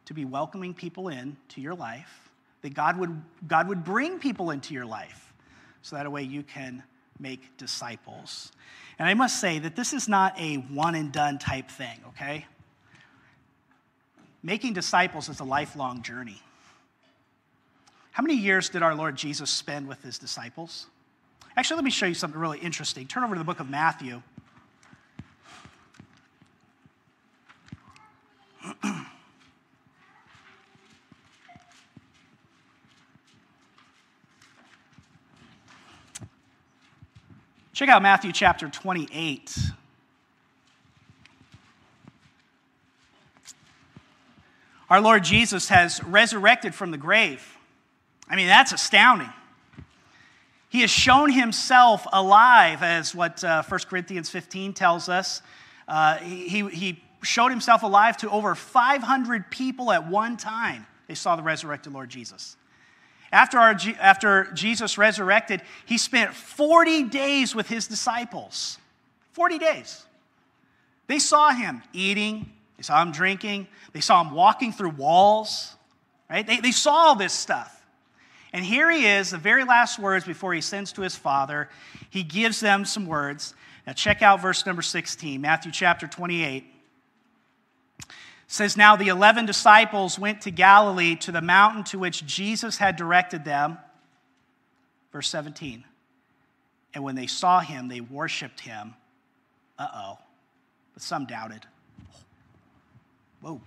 to 0.04 0.14
be 0.14 0.24
welcoming 0.24 0.72
people 0.74 1.08
in 1.08 1.36
to 1.48 1.60
your 1.60 1.74
life, 1.74 2.30
that 2.62 2.74
God 2.74 2.96
would, 2.98 3.20
God 3.48 3.68
would 3.68 3.82
bring 3.82 4.18
people 4.20 4.50
into 4.50 4.72
your 4.72 4.86
life 4.86 5.32
so 5.82 5.96
that 5.96 6.06
a 6.06 6.10
way 6.10 6.22
you 6.22 6.42
can 6.42 6.82
make 7.18 7.56
disciples. 7.56 8.52
And 8.98 9.08
I 9.08 9.14
must 9.14 9.40
say 9.40 9.58
that 9.58 9.74
this 9.74 9.92
is 9.92 10.08
not 10.08 10.38
a 10.38 10.56
one 10.56 10.94
and 10.94 11.10
done 11.10 11.38
type 11.38 11.70
thing, 11.70 11.98
okay? 12.08 12.46
making 14.46 14.72
disciples 14.72 15.28
is 15.28 15.40
a 15.40 15.44
lifelong 15.44 16.02
journey. 16.02 16.40
How 18.16 18.22
many 18.22 18.34
years 18.34 18.70
did 18.70 18.82
our 18.82 18.94
Lord 18.94 19.14
Jesus 19.14 19.50
spend 19.50 19.86
with 19.86 20.02
his 20.02 20.16
disciples? 20.16 20.86
Actually, 21.54 21.76
let 21.76 21.84
me 21.84 21.90
show 21.90 22.06
you 22.06 22.14
something 22.14 22.40
really 22.40 22.58
interesting. 22.58 23.06
Turn 23.06 23.22
over 23.22 23.34
to 23.34 23.38
the 23.38 23.44
book 23.44 23.60
of 23.60 23.68
Matthew. 23.68 24.22
Check 37.74 37.90
out 37.90 38.00
Matthew 38.00 38.32
chapter 38.32 38.70
28. 38.70 39.58
Our 44.88 45.02
Lord 45.02 45.22
Jesus 45.22 45.68
has 45.68 46.02
resurrected 46.02 46.74
from 46.74 46.90
the 46.92 46.96
grave. 46.96 47.55
I 48.28 48.36
mean, 48.36 48.46
that's 48.46 48.72
astounding. 48.72 49.32
He 50.68 50.80
has 50.80 50.90
shown 50.90 51.30
himself 51.30 52.06
alive, 52.12 52.82
as 52.82 53.14
what 53.14 53.42
uh, 53.44 53.62
1 53.62 53.80
Corinthians 53.88 54.28
15 54.30 54.72
tells 54.72 55.08
us. 55.08 55.42
Uh, 55.86 56.16
he, 56.18 56.68
he 56.68 57.02
showed 57.22 57.50
himself 57.50 57.82
alive 57.82 58.16
to 58.18 58.30
over 58.30 58.54
500 58.54 59.50
people 59.50 59.92
at 59.92 60.08
one 60.08 60.36
time. 60.36 60.86
They 61.06 61.14
saw 61.14 61.36
the 61.36 61.42
resurrected 61.42 61.92
Lord 61.92 62.08
Jesus. 62.08 62.56
After, 63.32 63.58
our, 63.58 63.76
after 64.00 64.50
Jesus 64.54 64.98
resurrected, 64.98 65.62
he 65.84 65.98
spent 65.98 66.34
40 66.34 67.04
days 67.04 67.54
with 67.54 67.68
his 67.68 67.86
disciples. 67.86 68.78
40 69.32 69.58
days. 69.58 70.04
They 71.06 71.18
saw 71.18 71.50
him 71.50 71.82
eating, 71.92 72.50
they 72.76 72.82
saw 72.82 73.02
him 73.02 73.12
drinking, 73.12 73.68
they 73.92 74.00
saw 74.00 74.22
him 74.22 74.32
walking 74.32 74.72
through 74.72 74.90
walls, 74.90 75.74
right? 76.28 76.46
They, 76.46 76.58
they 76.60 76.72
saw 76.72 77.08
all 77.08 77.14
this 77.14 77.32
stuff. 77.32 77.75
And 78.56 78.64
here 78.64 78.90
he 78.90 79.04
is, 79.04 79.32
the 79.32 79.36
very 79.36 79.64
last 79.64 79.98
words 79.98 80.24
before 80.24 80.54
he 80.54 80.62
sends 80.62 80.90
to 80.94 81.02
his 81.02 81.14
father. 81.14 81.68
He 82.08 82.22
gives 82.22 82.58
them 82.58 82.86
some 82.86 83.04
words. 83.04 83.52
Now, 83.86 83.92
check 83.92 84.22
out 84.22 84.40
verse 84.40 84.64
number 84.64 84.80
16, 84.80 85.38
Matthew 85.38 85.70
chapter 85.70 86.06
28 86.06 86.64
says 88.48 88.76
now 88.76 88.96
the 88.96 89.08
11 89.08 89.44
disciples 89.44 90.18
went 90.18 90.40
to 90.40 90.50
Galilee 90.50 91.16
to 91.16 91.32
the 91.32 91.42
mountain 91.42 91.84
to 91.84 91.98
which 91.98 92.24
Jesus 92.24 92.78
had 92.78 92.96
directed 92.96 93.44
them. 93.44 93.76
Verse 95.12 95.28
17. 95.28 95.84
And 96.94 97.04
when 97.04 97.14
they 97.14 97.26
saw 97.26 97.60
him, 97.60 97.88
they 97.88 98.00
worshiped 98.00 98.60
him. 98.60 98.94
Uh 99.78 99.88
oh. 99.92 100.18
But 100.94 101.02
some 101.02 101.26
doubted. 101.26 101.66
Whoa. 103.42 103.60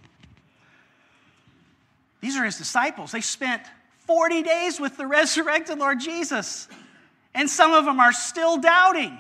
These 2.22 2.38
are 2.38 2.46
his 2.46 2.58
disciples. 2.58 3.12
They 3.12 3.22
spent 3.22 3.64
40 4.10 4.42
days 4.42 4.80
with 4.80 4.98
the 4.98 5.06
resurrected 5.06 5.78
Lord 5.78 6.00
Jesus, 6.00 6.68
and 7.36 7.48
some 7.48 7.76
of 7.76 7.86
them 7.86 8.00
are 8.00 8.12
still 8.12 8.58
doubting. 8.58 9.16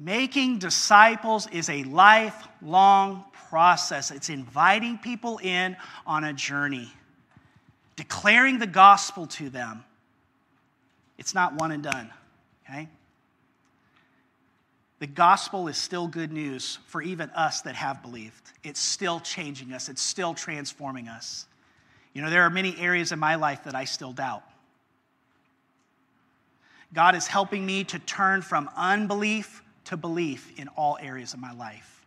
Making 0.00 0.58
disciples 0.58 1.46
is 1.52 1.70
a 1.70 1.84
lifelong 1.84 3.22
process. 3.50 4.10
It's 4.10 4.30
inviting 4.30 4.98
people 4.98 5.38
in 5.44 5.76
on 6.08 6.24
a 6.24 6.32
journey, 6.32 6.90
declaring 7.94 8.58
the 8.58 8.66
gospel 8.66 9.28
to 9.28 9.48
them. 9.48 9.84
It's 11.18 11.36
not 11.36 11.54
one 11.54 11.70
and 11.70 11.84
done, 11.84 12.10
okay? 12.68 12.88
The 14.98 15.06
gospel 15.06 15.68
is 15.68 15.76
still 15.76 16.08
good 16.08 16.32
news 16.32 16.80
for 16.86 17.00
even 17.00 17.30
us 17.30 17.60
that 17.60 17.76
have 17.76 18.02
believed. 18.02 18.50
It's 18.64 18.80
still 18.80 19.20
changing 19.20 19.72
us, 19.72 19.88
it's 19.88 20.02
still 20.02 20.34
transforming 20.34 21.06
us. 21.06 21.46
You 22.16 22.22
know, 22.22 22.30
there 22.30 22.44
are 22.44 22.50
many 22.50 22.74
areas 22.78 23.12
in 23.12 23.18
my 23.18 23.34
life 23.34 23.64
that 23.64 23.74
I 23.74 23.84
still 23.84 24.14
doubt. 24.14 24.42
God 26.94 27.14
is 27.14 27.26
helping 27.26 27.66
me 27.66 27.84
to 27.84 27.98
turn 27.98 28.40
from 28.40 28.70
unbelief 28.74 29.62
to 29.84 29.98
belief 29.98 30.50
in 30.58 30.68
all 30.68 30.96
areas 30.98 31.34
of 31.34 31.40
my 31.40 31.52
life. 31.52 32.06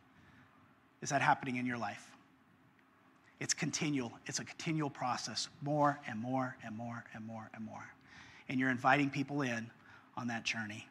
Is 1.04 1.10
that 1.10 1.22
happening 1.22 1.58
in 1.58 1.68
your 1.68 1.78
life? 1.78 2.04
It's 3.40 3.54
continual. 3.54 4.12
It's 4.26 4.40
a 4.40 4.44
continual 4.44 4.90
process, 4.90 5.48
more 5.62 6.00
and 6.08 6.20
more 6.20 6.58
and 6.66 6.76
more 6.76 7.04
and 7.14 7.24
more 7.28 7.48
and 7.54 7.64
more. 7.64 7.94
And 8.50 8.60
you're 8.60 8.72
inviting 8.72 9.12
people 9.12 9.44
in 9.44 9.70
on 10.18 10.26
that 10.30 10.44
journey. 10.44 10.88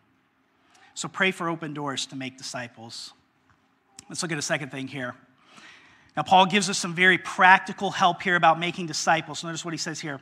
So 0.95 1.09
pray 1.09 1.33
for 1.33 1.49
open 1.49 1.75
doors 1.75 2.07
to 2.07 2.15
make 2.15 2.39
disciples. 2.39 3.15
Let's 4.09 4.23
look 4.23 4.31
at 4.31 4.39
a 4.39 4.43
second 4.43 4.71
thing 4.71 4.87
here. 4.87 5.17
Now, 6.19 6.25
Paul 6.25 6.47
gives 6.47 6.69
us 6.69 6.77
some 6.77 6.95
very 6.95 7.17
practical 7.17 7.93
help 7.93 8.23
here 8.23 8.35
about 8.35 8.59
making 8.59 8.87
disciples. 8.87 9.45
Notice 9.45 9.65
what 9.65 9.73
he 9.73 9.79
says 9.79 10.01
here 10.01 10.21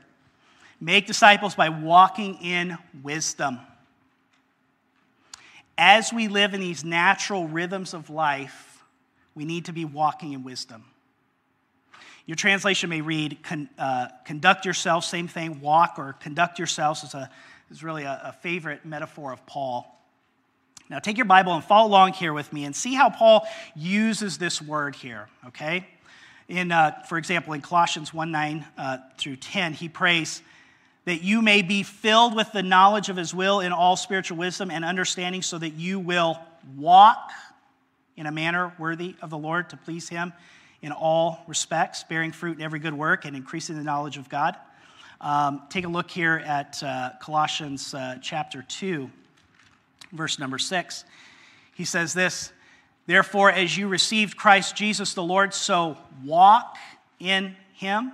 make 0.78 1.06
disciples 1.06 1.54
by 1.54 1.70
walking 1.70 2.34
in 2.42 2.76
wisdom 3.02 3.58
as 5.78 6.12
we 6.12 6.28
live 6.28 6.54
in 6.54 6.60
these 6.60 6.84
natural 6.84 7.46
rhythms 7.46 7.94
of 7.94 8.08
life, 8.08 8.82
we 9.34 9.44
need 9.44 9.66
to 9.66 9.72
be 9.72 9.84
walking 9.84 10.32
in 10.32 10.42
wisdom. 10.42 10.84
Your 12.24 12.36
translation 12.36 12.90
may 12.90 13.02
read, 13.02 13.42
con, 13.42 13.68
uh, 13.78 14.08
conduct 14.24 14.64
yourself, 14.64 15.04
same 15.04 15.28
thing, 15.28 15.60
walk 15.60 15.94
or 15.98 16.14
conduct 16.14 16.58
yourselves 16.58 17.04
is, 17.04 17.14
a, 17.14 17.30
is 17.70 17.82
really 17.82 18.02
a, 18.02 18.20
a 18.24 18.32
favorite 18.32 18.84
metaphor 18.84 19.32
of 19.32 19.44
Paul. 19.46 19.95
Now, 20.88 21.00
take 21.00 21.16
your 21.16 21.26
Bible 21.26 21.52
and 21.52 21.64
follow 21.64 21.88
along 21.88 22.12
here 22.12 22.32
with 22.32 22.52
me 22.52 22.64
and 22.64 22.74
see 22.74 22.94
how 22.94 23.10
Paul 23.10 23.46
uses 23.74 24.38
this 24.38 24.62
word 24.62 24.94
here, 24.94 25.28
okay? 25.48 25.84
In, 26.48 26.70
uh, 26.70 27.02
for 27.08 27.18
example, 27.18 27.54
in 27.54 27.60
Colossians 27.60 28.14
1 28.14 28.30
9 28.30 28.64
uh, 28.78 28.98
through 29.18 29.36
10, 29.36 29.72
he 29.72 29.88
prays, 29.88 30.42
that 31.04 31.22
you 31.22 31.42
may 31.42 31.62
be 31.62 31.82
filled 31.82 32.36
with 32.36 32.52
the 32.52 32.62
knowledge 32.62 33.08
of 33.08 33.16
his 33.16 33.34
will 33.34 33.60
in 33.60 33.72
all 33.72 33.96
spiritual 33.96 34.36
wisdom 34.36 34.70
and 34.70 34.84
understanding, 34.84 35.42
so 35.42 35.58
that 35.58 35.74
you 35.74 35.98
will 35.98 36.38
walk 36.76 37.32
in 38.16 38.26
a 38.26 38.32
manner 38.32 38.72
worthy 38.78 39.16
of 39.22 39.30
the 39.30 39.38
Lord 39.38 39.70
to 39.70 39.76
please 39.76 40.08
him 40.08 40.32
in 40.82 40.92
all 40.92 41.42
respects, 41.48 42.04
bearing 42.04 42.30
fruit 42.30 42.58
in 42.58 42.62
every 42.62 42.78
good 42.78 42.94
work 42.94 43.24
and 43.24 43.34
increasing 43.34 43.76
the 43.76 43.82
knowledge 43.82 44.18
of 44.18 44.28
God. 44.28 44.56
Um, 45.20 45.62
take 45.68 45.84
a 45.84 45.88
look 45.88 46.10
here 46.10 46.42
at 46.46 46.80
uh, 46.82 47.10
Colossians 47.20 47.92
uh, 47.92 48.18
chapter 48.22 48.62
2, 48.62 49.10
verse 50.12 50.38
number 50.38 50.58
6. 50.58 51.04
He 51.74 51.84
says 51.84 52.14
this 52.14 52.52
Therefore, 53.06 53.50
as 53.50 53.76
you 53.76 53.88
received 53.88 54.36
Christ 54.36 54.76
Jesus 54.76 55.14
the 55.14 55.22
Lord, 55.22 55.54
so 55.54 55.96
walk 56.24 56.76
in 57.18 57.56
him 57.72 58.12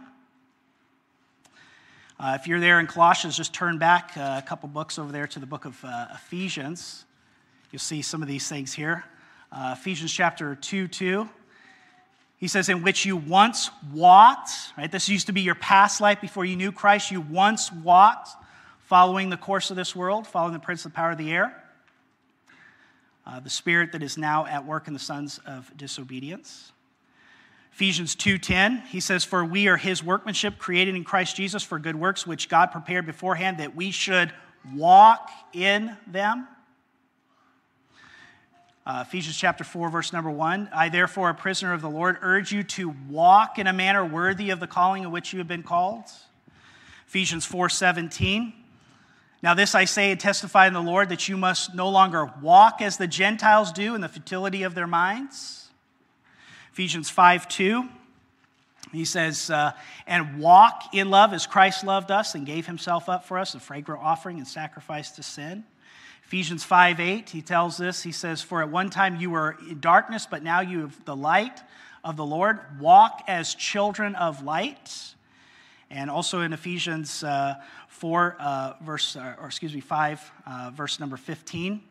uh, 2.22 2.38
if 2.40 2.46
you're 2.46 2.60
there 2.60 2.78
in 2.78 2.86
Colossians, 2.86 3.36
just 3.36 3.52
turn 3.52 3.78
back 3.78 4.12
uh, 4.16 4.40
a 4.40 4.46
couple 4.46 4.68
books 4.68 4.96
over 4.96 5.10
there 5.10 5.26
to 5.26 5.40
the 5.40 5.46
book 5.46 5.64
of 5.64 5.84
uh, 5.84 6.06
Ephesians. 6.14 7.04
You'll 7.72 7.80
see 7.80 8.00
some 8.00 8.22
of 8.22 8.28
these 8.28 8.48
things 8.48 8.72
here. 8.72 9.02
Uh, 9.50 9.74
Ephesians 9.76 10.12
chapter 10.12 10.54
2 10.54 10.86
2. 10.86 11.28
He 12.36 12.46
says, 12.46 12.68
In 12.68 12.84
which 12.84 13.04
you 13.04 13.16
once 13.16 13.70
walked, 13.92 14.50
right? 14.78 14.88
This 14.88 15.08
used 15.08 15.26
to 15.26 15.32
be 15.32 15.40
your 15.40 15.56
past 15.56 16.00
life 16.00 16.20
before 16.20 16.44
you 16.44 16.54
knew 16.54 16.70
Christ. 16.70 17.10
You 17.10 17.22
once 17.22 17.72
walked 17.72 18.28
following 18.82 19.28
the 19.28 19.36
course 19.36 19.70
of 19.70 19.76
this 19.76 19.96
world, 19.96 20.24
following 20.24 20.52
the 20.52 20.60
prince 20.60 20.84
of 20.84 20.92
the 20.92 20.96
power 20.96 21.10
of 21.10 21.18
the 21.18 21.32
air, 21.32 21.60
uh, 23.26 23.40
the 23.40 23.50
spirit 23.50 23.92
that 23.92 24.02
is 24.02 24.18
now 24.18 24.46
at 24.46 24.66
work 24.66 24.88
in 24.88 24.94
the 24.94 24.98
sons 24.98 25.38
of 25.46 25.70
disobedience. 25.76 26.72
Ephesians 27.72 28.14
2:10, 28.14 28.82
he 28.88 29.00
says, 29.00 29.24
"For 29.24 29.44
we 29.44 29.66
are 29.68 29.76
his 29.76 30.02
workmanship 30.02 30.58
created 30.58 30.94
in 30.94 31.04
Christ 31.04 31.36
Jesus 31.36 31.62
for 31.62 31.78
good 31.78 31.96
works 31.96 32.26
which 32.26 32.48
God 32.48 32.70
prepared 32.70 33.06
beforehand 33.06 33.58
that 33.58 33.74
we 33.74 33.90
should 33.90 34.32
walk 34.74 35.30
in 35.52 35.96
them." 36.06 36.46
Uh, 38.84 39.04
Ephesians 39.06 39.36
chapter 39.36 39.62
4, 39.62 39.90
verse 39.90 40.12
number 40.12 40.30
1. 40.30 40.68
I, 40.74 40.88
therefore, 40.88 41.30
a 41.30 41.34
prisoner 41.34 41.72
of 41.72 41.82
the 41.82 41.88
Lord, 41.88 42.18
urge 42.20 42.50
you 42.50 42.64
to 42.64 42.92
walk 43.08 43.58
in 43.60 43.68
a 43.68 43.72
manner 43.72 44.04
worthy 44.04 44.50
of 44.50 44.58
the 44.58 44.66
calling 44.66 45.04
of 45.04 45.12
which 45.12 45.32
you 45.32 45.38
have 45.38 45.46
been 45.46 45.62
called. 45.62 46.04
Ephesians 47.06 47.46
4 47.46 47.68
17. 47.68 48.52
Now, 49.42 49.54
this 49.54 49.74
I 49.74 49.86
say 49.86 50.12
and 50.12 50.20
testify 50.20 50.68
in 50.68 50.72
the 50.72 50.80
Lord 50.80 51.08
that 51.08 51.28
you 51.28 51.36
must 51.36 51.74
no 51.74 51.88
longer 51.88 52.32
walk 52.40 52.80
as 52.80 52.96
the 52.96 53.08
Gentiles 53.08 53.72
do 53.72 53.94
in 53.96 54.00
the 54.00 54.08
futility 54.08 54.62
of 54.62 54.74
their 54.74 54.86
minds 54.86 55.62
Ephesians 56.72 57.10
5 57.10 57.48
2. 57.48 57.88
He 58.92 59.04
says, 59.04 59.50
uh, 59.50 59.72
and 60.06 60.38
walk 60.38 60.94
in 60.94 61.10
love 61.10 61.32
as 61.32 61.46
Christ 61.46 61.84
loved 61.84 62.10
us 62.10 62.34
and 62.34 62.46
gave 62.46 62.66
himself 62.66 63.08
up 63.08 63.24
for 63.24 63.38
us, 63.38 63.54
a 63.54 63.60
fragrant 63.60 64.02
offering 64.02 64.38
and 64.38 64.46
sacrifice 64.46 65.10
to 65.12 65.22
sin. 65.22 65.64
Ephesians 66.24 66.64
5 66.64 66.98
8, 66.98 67.30
he 67.30 67.42
tells 67.42 67.76
this. 67.76 68.02
He 68.02 68.12
says, 68.12 68.40
For 68.40 68.62
at 68.62 68.70
one 68.70 68.88
time 68.88 69.16
you 69.16 69.30
were 69.30 69.56
in 69.68 69.80
darkness, 69.80 70.26
but 70.30 70.42
now 70.42 70.60
you 70.60 70.80
have 70.80 71.04
the 71.04 71.16
light 71.16 71.60
of 72.02 72.16
the 72.16 72.24
Lord. 72.24 72.58
Walk 72.80 73.22
as 73.28 73.54
children 73.54 74.14
of 74.14 74.42
light. 74.42 75.14
And 75.92 76.08
also 76.08 76.40
in 76.40 76.54
Ephesians 76.54 77.22
uh, 77.22 77.56
4, 77.88 78.36
uh, 78.40 78.72
verse, 78.82 79.14
uh, 79.14 79.34
or 79.38 79.46
excuse 79.46 79.74
me, 79.74 79.80
5, 79.80 80.32
uh, 80.46 80.70
verse 80.74 80.98
number 80.98 81.18
15, 81.18 81.82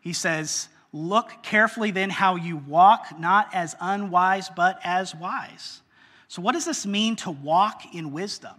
he 0.00 0.12
says, 0.12 0.68
Look 0.92 1.42
carefully 1.42 1.90
then 1.90 2.10
how 2.10 2.36
you 2.36 2.56
walk, 2.56 3.18
not 3.18 3.52
as 3.52 3.74
unwise, 3.80 4.50
but 4.54 4.78
as 4.84 5.16
wise. 5.16 5.82
So, 6.28 6.40
what 6.40 6.52
does 6.52 6.64
this 6.64 6.86
mean 6.86 7.16
to 7.16 7.32
walk 7.32 7.92
in 7.92 8.12
wisdom? 8.12 8.54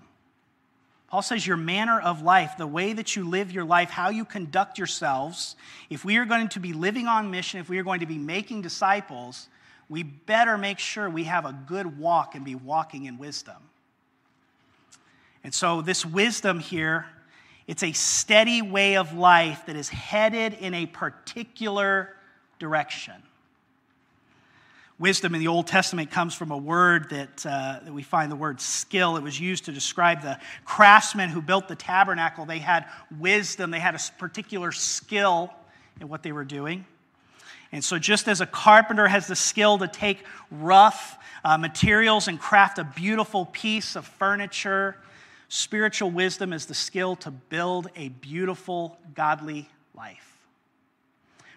Paul 1.07 1.21
says, 1.21 1.47
Your 1.47 1.57
manner 1.57 1.99
of 1.99 2.21
life, 2.21 2.55
the 2.57 2.67
way 2.67 2.91
that 2.91 3.15
you 3.15 3.27
live 3.27 3.53
your 3.53 3.63
life, 3.63 3.89
how 3.89 4.09
you 4.09 4.25
conduct 4.25 4.77
yourselves, 4.77 5.55
if 5.89 6.03
we 6.03 6.17
are 6.17 6.25
going 6.25 6.49
to 6.49 6.59
be 6.59 6.73
living 6.73 7.07
on 7.07 7.31
mission, 7.31 7.61
if 7.61 7.69
we 7.69 7.79
are 7.79 7.83
going 7.83 8.01
to 8.01 8.05
be 8.05 8.17
making 8.17 8.61
disciples, 8.61 9.47
we 9.87 10.03
better 10.03 10.57
make 10.57 10.79
sure 10.79 11.09
we 11.09 11.23
have 11.23 11.45
a 11.45 11.57
good 11.65 11.97
walk 11.97 12.35
and 12.35 12.43
be 12.43 12.55
walking 12.55 13.05
in 13.05 13.17
wisdom. 13.17 13.55
And 15.43 15.53
so, 15.53 15.81
this 15.81 16.05
wisdom 16.05 16.59
here, 16.59 17.05
it's 17.67 17.83
a 17.83 17.91
steady 17.93 18.61
way 18.61 18.97
of 18.97 19.13
life 19.13 19.65
that 19.67 19.75
is 19.75 19.89
headed 19.89 20.53
in 20.53 20.73
a 20.73 20.85
particular 20.85 22.15
direction. 22.59 23.13
Wisdom 24.99 25.33
in 25.33 25.39
the 25.39 25.47
Old 25.47 25.65
Testament 25.65 26.11
comes 26.11 26.35
from 26.35 26.51
a 26.51 26.57
word 26.57 27.09
that, 27.11 27.45
uh, 27.45 27.79
that 27.85 27.93
we 27.93 28.03
find 28.03 28.29
the 28.29 28.35
word 28.35 28.59
skill. 28.59 29.15
It 29.15 29.23
was 29.23 29.39
used 29.39 29.63
to 29.65 29.71
describe 29.71 30.21
the 30.21 30.37
craftsmen 30.65 31.29
who 31.29 31.41
built 31.41 31.69
the 31.69 31.75
tabernacle. 31.75 32.45
They 32.45 32.59
had 32.59 32.85
wisdom, 33.17 33.71
they 33.71 33.79
had 33.79 33.95
a 33.95 33.99
particular 34.17 34.73
skill 34.73 35.53
in 36.01 36.09
what 36.09 36.21
they 36.21 36.33
were 36.33 36.43
doing. 36.43 36.85
And 37.71 37.81
so, 37.81 37.97
just 37.97 38.27
as 38.27 38.41
a 38.41 38.45
carpenter 38.45 39.07
has 39.07 39.27
the 39.27 39.35
skill 39.35 39.77
to 39.77 39.87
take 39.87 40.25
rough 40.51 41.17
uh, 41.45 41.57
materials 41.57 42.27
and 42.27 42.37
craft 42.37 42.77
a 42.77 42.83
beautiful 42.83 43.45
piece 43.45 43.95
of 43.95 44.05
furniture, 44.05 44.97
spiritual 45.49 46.11
wisdom 46.11 46.53
is 46.53 46.67
the 46.67 46.73
skill 46.73 47.15
to 47.17 47.31
build 47.31 47.89
a 47.95 48.09
beautiful, 48.09 48.97
godly 49.13 49.67
life. 49.93 50.37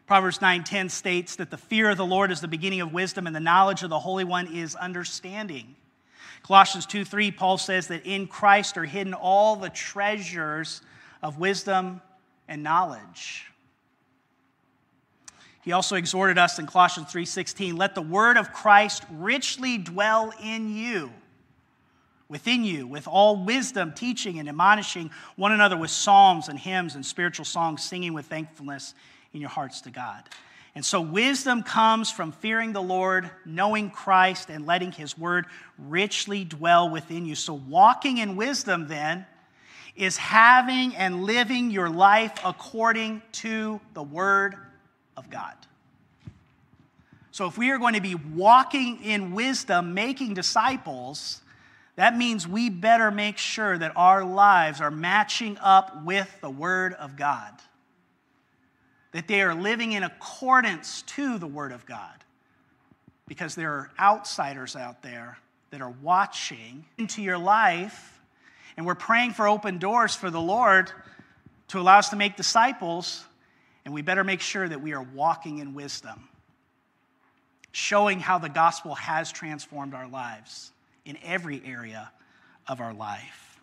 Proverbs 0.07 0.41
9:10 0.41 0.89
states 0.89 1.37
that 1.37 1.51
the 1.51 1.57
fear 1.57 1.91
of 1.91 1.97
the 1.97 2.05
Lord 2.05 2.33
is 2.33 2.41
the 2.41 2.49
beginning 2.49 2.81
of 2.81 2.93
wisdom 2.93 3.27
and 3.27 3.37
the 3.37 3.41
knowledge 3.41 3.83
of 3.83 3.91
the 3.91 4.01
Holy 4.01 4.25
One 4.25 4.47
is 4.47 4.75
understanding. 4.75 5.77
Colossians 6.43 6.87
2:3 6.87 7.31
Paul 7.31 7.57
says 7.57 7.87
that 7.87 8.05
in 8.05 8.27
Christ 8.27 8.77
are 8.77 8.85
hidden 8.85 9.15
all 9.15 9.57
the 9.57 9.71
treasures 9.71 10.83
of 11.23 11.39
wisdom 11.39 12.03
and 12.49 12.63
knowledge. 12.63 13.47
He 15.63 15.71
also 15.71 15.95
exhorted 15.95 16.39
us 16.39 16.59
in 16.59 16.67
Colossians 16.67 17.13
3:16, 17.13 17.77
let 17.77 17.95
the 17.95 18.03
word 18.03 18.37
of 18.37 18.53
Christ 18.53 19.05
richly 19.11 19.79
dwell 19.79 20.33
in 20.43 20.75
you, 20.75 21.13
within 22.33 22.65
you, 22.65 22.87
with 22.87 23.07
all 23.07 23.45
wisdom, 23.45 23.93
teaching 23.93 24.39
and 24.39 24.49
admonishing 24.49 25.11
one 25.37 25.53
another 25.53 25.77
with 25.77 25.91
psalms 25.91 26.49
and 26.49 26.59
hymns 26.59 26.95
and 26.95 27.05
spiritual 27.05 27.45
songs, 27.45 27.85
singing 27.85 28.15
with 28.15 28.25
thankfulness 28.25 28.95
in 29.35 29.41
your 29.43 29.51
hearts 29.51 29.83
to 29.83 29.91
God. 29.91 30.25
And 30.75 30.83
so, 30.83 31.03
wisdom 31.03 31.63
comes 31.63 32.11
from 32.11 32.33
fearing 32.33 32.73
the 32.73 32.83
Lord, 32.83 33.31
knowing 33.45 33.91
Christ, 33.91 34.49
and 34.49 34.65
letting 34.65 34.93
His 34.93 35.17
word 35.19 35.45
richly 35.79 36.45
dwell 36.45 36.89
within 36.89 37.27
you. 37.27 37.35
So, 37.35 37.53
walking 37.53 38.17
in 38.17 38.35
wisdom 38.35 38.89
then 38.89 39.27
is 39.95 40.17
having 40.17 40.97
and 40.97 41.25
living 41.25 41.71
your 41.71 41.91
life 41.91 42.33
according 42.43 43.21
to 43.33 43.79
the 43.93 44.03
word 44.03 44.57
of 45.19 45.29
God. 45.29 45.55
So, 47.31 47.47
if 47.47 47.59
we 47.59 47.71
are 47.71 47.79
going 47.79 47.95
to 47.95 48.01
be 48.01 48.15
walking 48.15 49.05
in 49.05 49.35
wisdom, 49.35 49.93
making 49.93 50.33
disciples, 50.33 51.42
that 51.97 52.17
means 52.17 52.49
we 52.49 52.71
better 52.71 53.11
make 53.11 53.39
sure 53.39 53.77
that 53.77 53.93
our 53.97 54.25
lives 54.25 54.81
are 54.81 54.91
matching 54.91 55.59
up 55.59 56.05
with 56.05 56.35
the 56.41 56.51
Word 56.51 56.95
of 56.95 57.17
God 57.17 57.53
that 59.13 59.29
they 59.29 59.43
are 59.43 59.55
living 59.55 59.93
in 59.93 60.03
accordance 60.03 61.03
to 61.03 61.39
the 61.39 61.47
Word 61.47 61.73
of 61.73 61.87
God. 61.87 62.25
Because 63.29 63.55
there 63.55 63.73
are 63.73 63.91
outsiders 63.99 64.75
out 64.75 65.03
there 65.03 65.39
that 65.71 65.81
are 65.81 65.95
watching 66.03 66.85
into 66.99 67.23
your 67.23 67.39
life, 67.39 68.21
and 68.77 68.85
we're 68.85 68.95
praying 68.95 69.33
for 69.33 69.47
open 69.47 69.79
doors 69.79 70.15
for 70.15 70.31
the 70.31 70.41
Lord 70.41 70.91
to 71.69 71.79
allow 71.79 71.99
us 71.99 72.11
to 72.11 72.17
make 72.17 72.37
disciples, 72.37 73.25
and 73.85 73.95
we 73.95 74.03
better 74.03 74.25
make 74.25 74.41
sure 74.41 74.69
that 74.69 74.81
we 74.81 74.93
are 74.93 75.03
walking 75.03 75.59
in 75.59 75.73
wisdom, 75.73 76.29
showing 77.71 78.19
how 78.19 78.39
the 78.39 78.49
gospel 78.49 78.95
has 78.95 79.31
transformed 79.31 79.95
our 79.95 80.09
lives 80.09 80.73
in 81.05 81.19
every 81.23 81.63
area 81.65 82.11
of 82.69 82.81
our 82.81 82.95
life. 82.95 83.61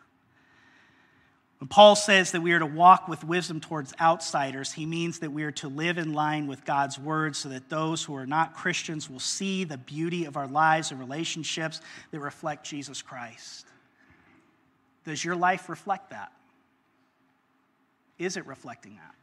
When 1.60 1.68
Paul 1.68 1.96
says 1.96 2.32
that 2.32 2.42
we 2.42 2.54
are 2.54 2.60
to 2.60 2.66
walk 2.66 3.10
with 3.10 3.24
wisdom 3.26 3.60
towards 3.60 3.94
outsiders, 4.00 4.72
he 4.72 4.86
means 4.86 5.20
that 5.20 5.34
we 5.34 5.44
are 5.44 5.52
to 5.54 5.68
live 5.68 5.98
in 5.98 6.14
line 6.14 6.48
with 6.48 6.64
God's 6.64 6.98
word 6.98 7.36
so 7.36 7.50
that 7.50 7.70
those 7.70 8.02
who 8.02 8.16
are 8.16 8.26
not 8.26 8.56
Christians 8.56 9.10
will 9.10 9.20
see 9.20 9.66
the 9.66 9.78
beauty 9.78 10.24
of 10.24 10.38
our 10.38 10.48
lives 10.48 10.92
and 10.92 11.00
relationships 11.00 11.82
that 12.12 12.20
reflect 12.22 12.66
Jesus 12.66 13.02
Christ. 13.02 13.66
Does 15.04 15.24
your 15.24 15.36
life 15.36 15.68
reflect 15.68 16.12
that? 16.12 16.32
Is 18.18 18.38
it 18.38 18.46
reflecting 18.46 18.96
that? 18.96 19.16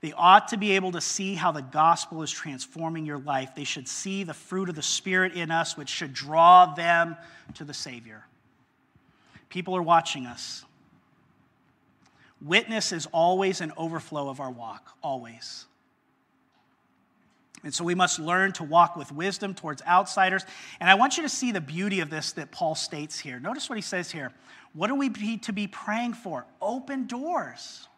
They 0.00 0.12
ought 0.12 0.48
to 0.48 0.56
be 0.56 0.72
able 0.72 0.92
to 0.92 1.00
see 1.00 1.34
how 1.34 1.52
the 1.52 1.62
gospel 1.62 2.22
is 2.22 2.30
transforming 2.30 3.06
your 3.06 3.18
life. 3.18 3.54
They 3.54 3.64
should 3.64 3.88
see 3.88 4.24
the 4.24 4.34
fruit 4.34 4.68
of 4.68 4.74
the 4.74 4.82
Spirit 4.82 5.34
in 5.34 5.50
us, 5.50 5.76
which 5.76 5.88
should 5.88 6.12
draw 6.12 6.74
them 6.74 7.16
to 7.54 7.64
the 7.64 7.74
Savior. 7.74 8.24
People 9.48 9.76
are 9.76 9.82
watching 9.82 10.26
us. 10.26 10.64
Witness 12.42 12.92
is 12.92 13.06
always 13.12 13.60
an 13.60 13.72
overflow 13.76 14.28
of 14.28 14.40
our 14.40 14.50
walk, 14.50 14.90
always. 15.02 15.64
And 17.64 17.74
so 17.74 17.82
we 17.82 17.94
must 17.94 18.18
learn 18.18 18.52
to 18.52 18.64
walk 18.64 18.96
with 18.96 19.10
wisdom 19.10 19.54
towards 19.54 19.82
outsiders. 19.82 20.44
And 20.78 20.90
I 20.90 20.94
want 20.94 21.16
you 21.16 21.22
to 21.22 21.28
see 21.28 21.52
the 21.52 21.60
beauty 21.60 22.00
of 22.00 22.10
this 22.10 22.32
that 22.32 22.52
Paul 22.52 22.74
states 22.74 23.18
here. 23.18 23.40
Notice 23.40 23.68
what 23.68 23.76
he 23.76 23.82
says 23.82 24.10
here. 24.10 24.32
What 24.74 24.90
are 24.90 24.94
we 24.94 25.08
to 25.38 25.52
be 25.52 25.66
praying 25.66 26.14
for? 26.14 26.46
Open 26.60 27.06
doors. 27.06 27.88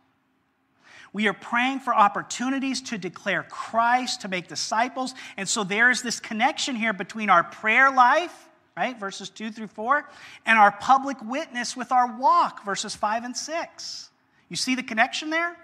We 1.13 1.27
are 1.29 1.33
praying 1.33 1.81
for 1.81 1.95
opportunities 1.95 2.83
to 2.83 2.99
declare 2.99 3.43
Christ, 3.45 4.23
to 4.23 4.29
make 4.29 4.49
disciples. 4.49 5.15
And 5.37 5.49
so 5.49 5.65
there 5.65 5.91
is 5.91 6.03
this 6.03 6.21
connection 6.21 6.77
here 6.77 6.93
between 6.93 7.31
our 7.31 7.45
prayer 7.45 7.91
life 7.91 8.49
right? 8.79 8.99
Verses 9.01 9.29
2 9.29 9.51
through 9.51 9.67
4. 9.67 10.09
And 10.47 10.57
our 10.57 10.71
public 10.71 11.17
witness 11.21 11.77
with 11.77 11.91
our 11.91 12.17
walk, 12.17 12.65
verses 12.65 12.95
5 12.95 13.25
and 13.25 13.37
6. 13.37 14.11
You 14.49 14.55
see 14.55 14.77
the 14.77 14.85
connection 14.85 15.31
there? 15.31 15.57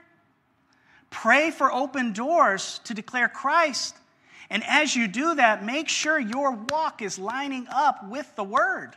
Pray 1.10 1.52
for 1.52 1.72
open 1.72 2.12
doors 2.12 2.80
to 2.84 2.92
declare 2.92 3.28
Christ. 3.28 3.96
And 4.50 4.64
as 4.66 4.96
you 4.96 5.06
do 5.06 5.36
that, 5.36 5.64
make 5.64 5.88
sure 5.88 6.18
your 6.18 6.58
walk 6.70 7.02
is 7.02 7.16
lining 7.16 7.68
up 7.70 8.08
with 8.08 8.34
the 8.34 8.42
word. 8.42 8.96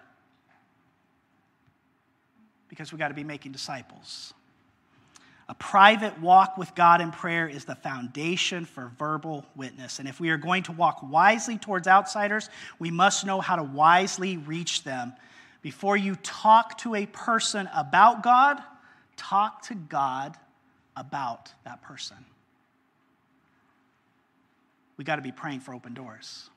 Because 2.70 2.92
we 2.92 2.98
got 2.98 3.10
to 3.10 3.14
be 3.14 3.24
making 3.24 3.52
disciples. 3.52 4.34
A 5.50 5.54
private 5.56 6.20
walk 6.20 6.58
with 6.58 6.76
God 6.76 7.00
in 7.00 7.12
prayer 7.12 7.48
is 7.48 7.64
the 7.64 7.76
foundation 7.76 8.66
for 8.66 8.92
verbal 9.00 9.46
witness. 9.56 10.00
And 10.00 10.08
if 10.08 10.20
we 10.20 10.30
are 10.30 10.38
going 10.38 10.64
to 10.64 10.74
walk 10.74 11.00
wisely 11.02 11.58
towards 11.58 11.88
outsiders, 11.88 12.50
we 12.80 12.92
must 12.92 13.26
know 13.26 13.40
how 13.40 13.56
to 13.56 13.64
wisely 13.64 14.38
reach 14.38 14.84
them. 14.84 15.14
Before 15.62 15.96
you 15.96 16.16
talk 16.18 16.78
to 16.80 16.96
a 16.96 17.06
person 17.06 17.70
about 17.74 18.24
God, 18.24 18.62
talk 19.16 19.62
to 19.64 19.76
God 19.76 20.36
about 20.98 21.54
that 21.64 21.82
person. 21.82 22.18
We 24.98 25.06
got 25.06 25.16
to 25.18 25.22
be 25.22 25.32
praying 25.32 25.62
for 25.62 25.74
open 25.74 25.94
doors. 25.94 26.50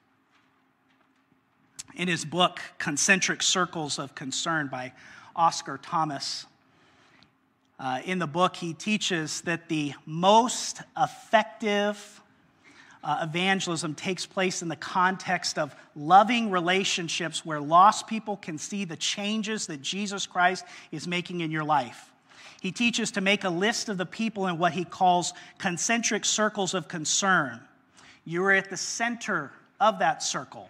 In 1.95 2.09
his 2.09 2.25
book, 2.25 2.61
Concentric 2.79 3.43
Circles 3.43 3.99
of 3.99 4.15
Concern 4.15 4.67
by 4.69 4.93
Oscar 5.37 5.79
Thompson, 5.79 6.49
uh, 7.81 8.01
in 8.05 8.19
the 8.19 8.27
book, 8.27 8.57
he 8.57 8.75
teaches 8.75 9.41
that 9.43 9.71
the 9.71 9.95
most 10.05 10.83
effective 10.99 12.21
uh, 13.03 13.21
evangelism 13.23 13.95
takes 13.95 14.27
place 14.27 14.61
in 14.61 14.69
the 14.69 14.77
context 14.77 15.59
of 15.59 15.75
loving 15.97 16.51
relationships 16.51 17.47
where 17.47 17.59
lost 17.59 18.07
people 18.07 18.37
can 18.37 18.59
see 18.59 18.85
the 18.85 18.97
changes 18.97 19.67
that 19.69 19.81
Jesus 19.81 20.27
Christ 20.27 20.67
is 20.93 21.09
making 21.09 21.41
in 21.41 21.51
your 21.51 21.65
life. 21.65 22.13
He 22.61 22.71
teaches 22.71 23.13
to 23.13 23.23
make 23.23 23.45
a 23.45 23.49
list 23.49 23.89
of 23.89 23.97
the 23.97 24.05
people 24.05 24.47
in 24.47 24.59
what 24.59 24.73
he 24.73 24.85
calls 24.85 25.33
concentric 25.57 26.27
circles 26.27 26.75
of 26.75 26.87
concern. 26.87 27.61
You 28.27 28.45
are 28.45 28.53
at 28.53 28.69
the 28.69 28.77
center 28.77 29.53
of 29.81 30.01
that 30.01 30.23
circle. 30.23 30.69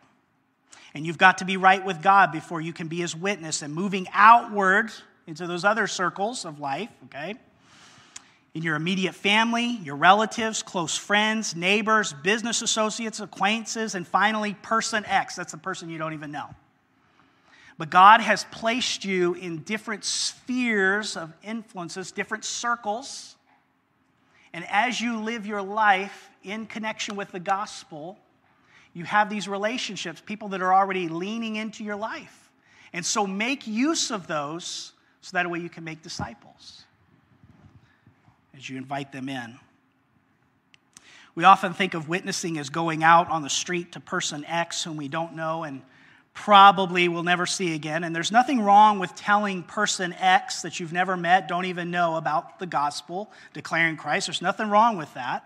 And 0.95 1.05
you've 1.05 1.19
got 1.19 1.39
to 1.39 1.45
be 1.45 1.57
right 1.57 1.85
with 1.85 2.03
God 2.03 2.31
before 2.31 2.61
you 2.61 2.73
can 2.73 2.87
be 2.87 2.99
his 2.99 3.17
witness. 3.17 3.63
And 3.63 3.75
moving 3.75 4.07
outward, 4.13 4.93
into 5.31 5.47
those 5.47 5.65
other 5.65 5.87
circles 5.87 6.45
of 6.45 6.61
life, 6.61 6.91
okay? 7.07 7.35
In 8.53 8.63
your 8.63 8.77
immediate 8.77 9.15
family, 9.15 9.79
your 9.83 9.97
relatives, 9.97 10.63
close 10.63 10.97
friends, 10.97 11.57
neighbors, 11.57 12.13
business 12.13 12.61
associates, 12.61 13.21
acquaintances, 13.21 13.95
and 13.95 14.07
finally, 14.07 14.55
person 14.55 15.05
X. 15.07 15.37
That's 15.37 15.53
the 15.53 15.59
person 15.59 15.89
you 15.89 15.99
don't 15.99 16.13
even 16.13 16.33
know. 16.33 16.49
But 17.79 17.89
God 17.89 18.21
has 18.21 18.45
placed 18.51 19.05
you 19.05 19.35
in 19.35 19.59
different 19.59 20.05
spheres 20.05 21.17
of 21.17 21.33
influences, 21.43 22.13
different 22.13 22.45
circles. 22.45 23.37
And 24.53 24.67
as 24.69 25.01
you 25.01 25.21
live 25.21 25.47
your 25.47 25.63
life 25.63 26.29
in 26.43 26.67
connection 26.67 27.17
with 27.17 27.31
the 27.31 27.41
gospel, 27.41 28.19
you 28.93 29.05
have 29.05 29.31
these 29.31 29.47
relationships, 29.49 30.21
people 30.21 30.49
that 30.49 30.61
are 30.61 30.75
already 30.75 31.09
leaning 31.09 31.57
into 31.57 31.85
your 31.85 31.97
life. 31.97 32.51
And 32.93 33.07
so 33.07 33.27
make 33.27 33.67
use 33.67 34.11
of 34.11 34.27
those 34.27 34.93
so 35.21 35.31
that 35.37 35.51
way 35.51 35.59
you 35.59 35.69
can 35.69 35.85
make 35.85 36.03
disciples 36.03 36.85
as 38.57 38.69
you 38.69 38.77
invite 38.77 39.13
them 39.13 39.29
in. 39.29 39.59
We 41.35 41.45
often 41.45 41.73
think 41.73 41.95
of 41.95 42.09
witnessing 42.09 42.59
as 42.59 42.71
going 42.71 43.05
out 43.05 43.31
on 43.31 43.43
the 43.43 43.51
street 43.51 43.93
to 43.93 44.01
person 44.01 44.45
X 44.45 44.83
whom 44.85 44.97
we 44.97 45.09
don't 45.09 45.35
know 45.37 45.63
and 45.63 45.83
probably 46.35 47.09
will 47.09 47.23
never 47.23 47.47
see 47.47 47.75
again. 47.75 48.05
And 48.05 48.15
there's 48.15 48.33
nothing 48.33 48.61
wrong 48.61 48.99
with 48.99 49.15
telling 49.15 49.63
person 49.63 50.13
X 50.15 50.63
that 50.63 50.81
you've 50.81 50.93
never 50.93 51.17
met, 51.17 51.49
don't 51.49 51.67
even 51.67 51.91
know 51.91 52.17
about 52.17 52.59
the 52.59 52.67
gospel, 52.67 53.31
declaring 53.53 53.97
Christ. 53.97 54.27
There's 54.27 54.43
nothing 54.43 54.69
wrong 54.69 54.97
with 54.97 55.13
that. 55.15 55.45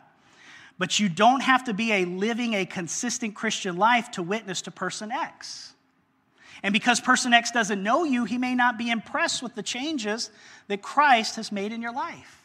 But 0.78 0.98
you 0.98 1.08
don't 1.08 1.40
have 1.40 1.64
to 1.64 1.74
be 1.74 1.92
a 1.92 2.04
living 2.04 2.54
a 2.54 2.66
consistent 2.66 3.34
Christian 3.34 3.76
life 3.76 4.10
to 4.12 4.22
witness 4.22 4.62
to 4.62 4.70
person 4.70 5.12
X. 5.12 5.73
And 6.64 6.72
because 6.72 6.98
person 6.98 7.35
X 7.35 7.50
doesn't 7.50 7.83
know 7.83 8.05
you, 8.05 8.24
he 8.24 8.38
may 8.38 8.55
not 8.55 8.79
be 8.79 8.90
impressed 8.90 9.42
with 9.42 9.55
the 9.55 9.62
changes 9.62 10.31
that 10.68 10.81
Christ 10.81 11.37
has 11.37 11.53
made 11.53 11.72
in 11.72 11.83
your 11.83 11.92
life. 11.92 12.42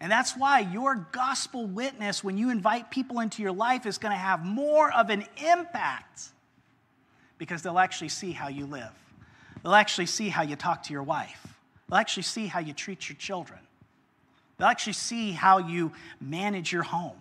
And 0.00 0.12
that's 0.12 0.36
why 0.36 0.60
your 0.60 1.08
gospel 1.12 1.66
witness, 1.66 2.22
when 2.22 2.36
you 2.36 2.50
invite 2.50 2.90
people 2.90 3.20
into 3.20 3.42
your 3.42 3.52
life, 3.52 3.86
is 3.86 3.96
going 3.96 4.12
to 4.12 4.18
have 4.18 4.44
more 4.44 4.92
of 4.92 5.08
an 5.08 5.24
impact 5.42 6.24
because 7.38 7.62
they'll 7.62 7.78
actually 7.78 8.10
see 8.10 8.32
how 8.32 8.48
you 8.48 8.66
live. 8.66 8.92
They'll 9.62 9.74
actually 9.74 10.06
see 10.06 10.28
how 10.28 10.42
you 10.42 10.54
talk 10.54 10.82
to 10.84 10.92
your 10.92 11.02
wife. 11.02 11.46
They'll 11.88 11.98
actually 11.98 12.24
see 12.24 12.48
how 12.48 12.60
you 12.60 12.74
treat 12.74 13.08
your 13.08 13.16
children. 13.16 13.60
They'll 14.58 14.68
actually 14.68 14.92
see 14.92 15.32
how 15.32 15.56
you 15.56 15.92
manage 16.20 16.70
your 16.70 16.82
home. 16.82 17.16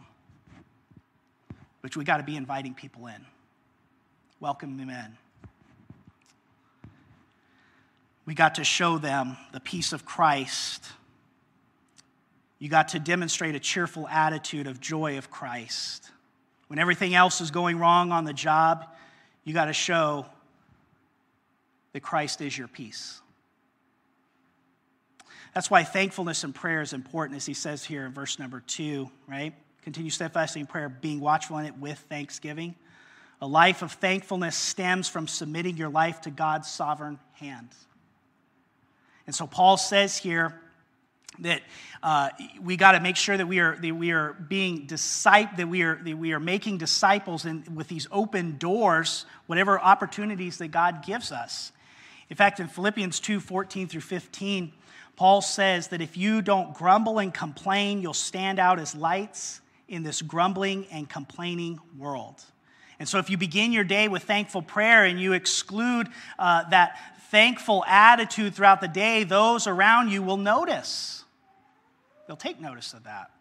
Which 1.79 1.95
we 1.95 2.03
got 2.03 2.17
to 2.17 2.23
be 2.23 2.35
inviting 2.35 2.73
people 2.73 3.07
in, 3.07 3.25
welcome 4.41 4.75
them 4.75 4.89
in. 4.89 5.17
We 8.27 8.35
got 8.35 8.55
to 8.55 8.63
show 8.65 8.97
them 8.97 9.37
the 9.53 9.61
peace 9.61 9.93
of 9.93 10.05
Christ. 10.05 10.85
You 12.59 12.67
got 12.67 12.89
to 12.89 12.99
demonstrate 12.99 13.55
a 13.55 13.59
cheerful 13.59 14.05
attitude 14.07 14.67
of 14.67 14.81
joy 14.81 15.17
of 15.17 15.31
Christ. 15.31 16.11
When 16.67 16.77
everything 16.77 17.15
else 17.15 17.39
is 17.39 17.51
going 17.51 17.79
wrong 17.79 18.11
on 18.11 18.25
the 18.25 18.33
job, 18.33 18.85
you 19.45 19.53
got 19.53 19.65
to 19.65 19.73
show 19.73 20.25
that 21.93 22.01
Christ 22.01 22.41
is 22.41 22.55
your 22.55 22.67
peace. 22.67 23.21
That's 25.53 25.71
why 25.71 25.85
thankfulness 25.85 26.43
and 26.43 26.53
prayer 26.53 26.81
is 26.81 26.91
important, 26.91 27.37
as 27.37 27.45
he 27.45 27.53
says 27.53 27.85
here 27.85 28.05
in 28.05 28.11
verse 28.11 28.39
number 28.39 28.61
two, 28.67 29.09
right? 29.25 29.53
Continue 29.83 30.11
steadfastly 30.11 30.59
in 30.59 30.67
prayer, 30.67 30.89
being 30.89 31.21
watchful 31.21 31.59
in 31.59 31.65
it 31.65 31.77
with 31.77 31.97
thanksgiving. 32.09 32.75
A 33.41 33.47
life 33.47 33.83
of 33.83 33.93
thankfulness 33.93 34.57
stems 34.57 35.07
from 35.07 35.29
submitting 35.29 35.77
your 35.77 35.89
life 35.89 36.19
to 36.21 36.29
God's 36.29 36.69
sovereign 36.69 37.19
hand. 37.33 37.69
And 39.27 39.35
so 39.35 39.45
Paul 39.45 39.77
says 39.77 40.17
here 40.17 40.59
that 41.39 41.61
uh, 42.01 42.29
we 42.61 42.77
got 42.77 42.93
to 42.93 42.99
make 42.99 43.15
sure 43.15 43.37
that 43.37 43.45
we 43.45 43.59
are, 43.59 43.75
that 43.75 43.95
we 43.95 44.11
are 44.11 44.33
being 44.33 44.85
disciple, 44.85 45.57
that 45.57 45.67
we 45.67 45.83
are, 45.83 45.95
that 46.03 46.17
we 46.17 46.33
are 46.33 46.39
making 46.39 46.77
disciples 46.77 47.45
in, 47.45 47.63
with 47.75 47.87
these 47.87 48.07
open 48.11 48.57
doors, 48.57 49.25
whatever 49.45 49.79
opportunities 49.79 50.57
that 50.57 50.69
God 50.69 51.05
gives 51.05 51.31
us. 51.31 51.71
In 52.29 52.35
fact, 52.35 52.59
in 52.59 52.67
Philippians 52.67 53.19
2 53.19 53.39
14 53.39 53.87
through 53.87 54.01
15, 54.01 54.71
Paul 55.15 55.41
says 55.41 55.89
that 55.89 56.01
if 56.01 56.15
you 56.15 56.41
don't 56.41 56.73
grumble 56.73 57.19
and 57.19 57.33
complain, 57.33 58.01
you'll 58.01 58.13
stand 58.13 58.59
out 58.59 58.79
as 58.79 58.95
lights 58.95 59.61
in 59.87 60.03
this 60.03 60.21
grumbling 60.21 60.85
and 60.91 61.09
complaining 61.09 61.79
world. 61.97 62.43
And 62.99 63.07
so, 63.07 63.19
if 63.19 63.29
you 63.29 63.37
begin 63.37 63.71
your 63.71 63.83
day 63.83 64.07
with 64.07 64.23
thankful 64.23 64.61
prayer 64.61 65.05
and 65.05 65.19
you 65.19 65.33
exclude 65.33 66.09
uh, 66.39 66.67
that 66.69 66.97
thankful 67.31 67.83
attitude 67.85 68.55
throughout 68.55 68.81
the 68.81 68.87
day, 68.87 69.23
those 69.23 69.67
around 69.67 70.11
you 70.11 70.21
will 70.23 70.37
notice. 70.37 71.23
They'll 72.27 72.35
take 72.35 72.59
notice 72.59 72.93
of 72.93 73.03
that. 73.05 73.31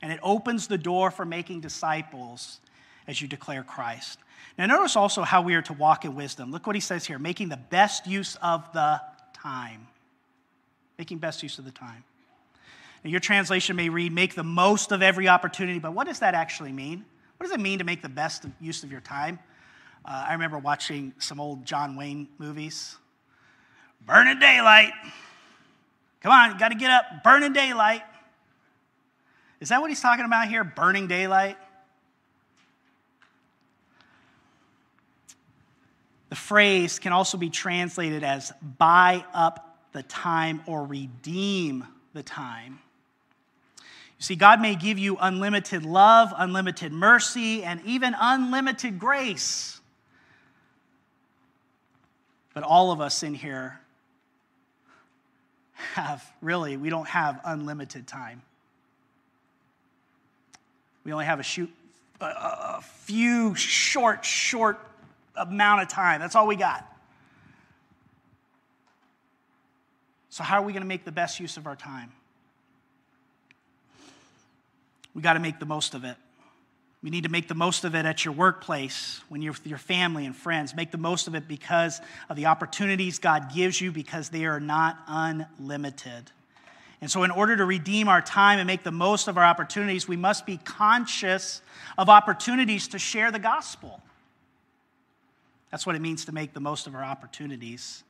And 0.00 0.12
it 0.12 0.20
opens 0.22 0.66
the 0.66 0.78
door 0.78 1.10
for 1.10 1.24
making 1.24 1.60
disciples 1.60 2.58
as 3.06 3.20
you 3.20 3.28
declare 3.28 3.62
Christ. 3.62 4.18
Now, 4.58 4.66
notice 4.66 4.96
also 4.96 5.22
how 5.22 5.42
we 5.42 5.54
are 5.54 5.62
to 5.62 5.72
walk 5.72 6.04
in 6.04 6.14
wisdom. 6.14 6.50
Look 6.50 6.66
what 6.66 6.76
he 6.76 6.80
says 6.80 7.06
here 7.06 7.18
making 7.18 7.48
the 7.48 7.56
best 7.56 8.06
use 8.06 8.36
of 8.42 8.70
the 8.72 9.00
time. 9.32 9.86
Making 10.98 11.18
best 11.18 11.42
use 11.42 11.58
of 11.58 11.64
the 11.64 11.70
time. 11.70 12.04
Now, 13.04 13.10
your 13.10 13.20
translation 13.20 13.76
may 13.76 13.88
read, 13.88 14.12
make 14.12 14.34
the 14.34 14.44
most 14.44 14.92
of 14.92 15.02
every 15.02 15.28
opportunity, 15.28 15.78
but 15.78 15.92
what 15.92 16.06
does 16.06 16.20
that 16.20 16.34
actually 16.34 16.72
mean? 16.72 17.04
What 17.36 17.46
does 17.46 17.52
it 17.52 17.60
mean 17.60 17.78
to 17.78 17.84
make 17.84 18.02
the 18.02 18.08
best 18.08 18.44
use 18.60 18.84
of 18.84 18.92
your 18.92 19.00
time? 19.00 19.38
Uh, 20.04 20.26
I 20.28 20.32
remember 20.32 20.58
watching 20.58 21.12
some 21.18 21.40
old 21.40 21.64
John 21.64 21.96
Wayne 21.96 22.28
movies. 22.38 22.96
Burning 24.06 24.38
daylight. 24.38 24.92
Come 26.20 26.32
on, 26.32 26.58
got 26.58 26.68
to 26.68 26.76
get 26.76 26.90
up, 26.90 27.24
burning 27.24 27.52
daylight. 27.52 28.02
Is 29.60 29.68
that 29.68 29.80
what 29.80 29.90
he's 29.90 30.00
talking 30.00 30.24
about 30.24 30.48
here? 30.48 30.64
Burning 30.64 31.06
daylight? 31.06 31.56
The 36.30 36.36
phrase 36.36 36.98
can 36.98 37.12
also 37.12 37.36
be 37.36 37.50
translated 37.50 38.24
as 38.24 38.52
buy 38.78 39.24
up 39.34 39.76
the 39.92 40.02
time 40.02 40.62
or 40.66 40.86
redeem 40.86 41.86
the 42.14 42.22
time. 42.22 42.78
You 43.76 44.24
see, 44.24 44.36
God 44.36 44.60
may 44.60 44.74
give 44.74 44.98
you 44.98 45.18
unlimited 45.20 45.84
love, 45.84 46.32
unlimited 46.36 46.90
mercy, 46.90 47.62
and 47.64 47.82
even 47.84 48.16
unlimited 48.18 48.98
grace. 48.98 49.80
But 52.54 52.62
all 52.62 52.92
of 52.92 53.00
us 53.00 53.22
in 53.22 53.34
here 53.34 53.81
have 55.94 56.24
really, 56.40 56.76
we 56.76 56.90
don't 56.90 57.08
have 57.08 57.40
unlimited 57.44 58.06
time. 58.06 58.42
We 61.04 61.12
only 61.12 61.24
have 61.24 61.40
a, 61.40 61.42
shoot, 61.42 61.70
a, 62.20 62.80
few 62.80 63.54
short, 63.54 64.24
short 64.24 64.78
amount 65.36 65.82
of 65.82 65.88
time. 65.88 66.20
That's 66.20 66.36
all 66.36 66.46
we 66.46 66.56
got. 66.56 66.88
So, 70.30 70.44
how 70.44 70.62
are 70.62 70.64
we 70.64 70.72
going 70.72 70.82
to 70.82 70.88
make 70.88 71.04
the 71.04 71.12
best 71.12 71.40
use 71.40 71.56
of 71.56 71.66
our 71.66 71.76
time? 71.76 72.10
We 75.14 75.20
got 75.20 75.34
to 75.34 75.40
make 75.40 75.58
the 75.58 75.66
most 75.66 75.94
of 75.94 76.04
it. 76.04 76.16
We 77.02 77.10
need 77.10 77.24
to 77.24 77.28
make 77.28 77.48
the 77.48 77.54
most 77.54 77.84
of 77.84 77.96
it 77.96 78.06
at 78.06 78.24
your 78.24 78.32
workplace, 78.32 79.20
when 79.28 79.42
you're 79.42 79.52
with 79.52 79.66
your 79.66 79.78
family 79.78 80.24
and 80.24 80.36
friends. 80.36 80.74
Make 80.74 80.92
the 80.92 80.98
most 80.98 81.26
of 81.26 81.34
it 81.34 81.48
because 81.48 82.00
of 82.28 82.36
the 82.36 82.46
opportunities 82.46 83.18
God 83.18 83.52
gives 83.52 83.80
you, 83.80 83.90
because 83.90 84.28
they 84.28 84.44
are 84.44 84.60
not 84.60 84.98
unlimited. 85.08 86.30
And 87.00 87.10
so, 87.10 87.24
in 87.24 87.32
order 87.32 87.56
to 87.56 87.64
redeem 87.64 88.06
our 88.06 88.22
time 88.22 88.60
and 88.60 88.66
make 88.68 88.84
the 88.84 88.92
most 88.92 89.26
of 89.26 89.36
our 89.36 89.42
opportunities, 89.42 90.06
we 90.06 90.16
must 90.16 90.46
be 90.46 90.58
conscious 90.58 91.60
of 91.98 92.08
opportunities 92.08 92.86
to 92.88 93.00
share 93.00 93.32
the 93.32 93.40
gospel. 93.40 94.00
That's 95.72 95.84
what 95.84 95.96
it 95.96 96.02
means 96.02 96.26
to 96.26 96.32
make 96.32 96.52
the 96.52 96.60
most 96.60 96.86
of 96.86 96.94
our 96.94 97.02
opportunities. 97.02 98.04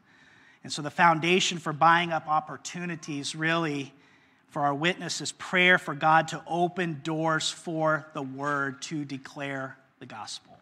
And 0.62 0.70
so, 0.70 0.83
the 0.83 0.90
foundation 0.90 1.57
for 1.57 1.72
buying 1.72 2.12
up 2.12 2.28
opportunities 2.28 3.35
really 3.35 3.94
for 4.53 4.61
our 4.61 4.75
witness 4.75 5.23
is 5.23 5.33
prayer 5.33 5.79
for 5.79 5.95
God 5.95 6.29
to 6.29 6.43
open 6.47 7.01
doors 7.03 7.51
for 7.51 8.07
the 8.12 8.21
word 8.21 8.83
to 8.83 9.03
declare 9.03 9.79
the 9.99 10.05
gospel. 10.05 10.53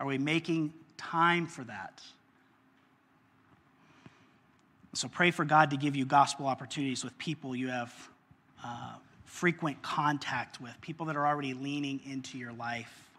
Are 0.00 0.06
we 0.06 0.16
making 0.16 0.72
time 0.96 1.46
for 1.46 1.62
that? 1.64 2.00
So 4.94 5.08
pray 5.08 5.30
for 5.30 5.44
God 5.44 5.72
to 5.72 5.76
give 5.76 5.94
you 5.94 6.06
gospel 6.06 6.46
opportunities 6.46 7.04
with 7.04 7.16
people 7.18 7.54
you 7.54 7.68
have 7.68 7.92
uh, 8.64 8.94
frequent 9.26 9.82
contact 9.82 10.58
with, 10.58 10.72
people 10.80 11.04
that 11.06 11.16
are 11.16 11.26
already 11.26 11.52
leaning 11.52 12.00
into 12.06 12.38
your 12.38 12.54
life. 12.54 13.10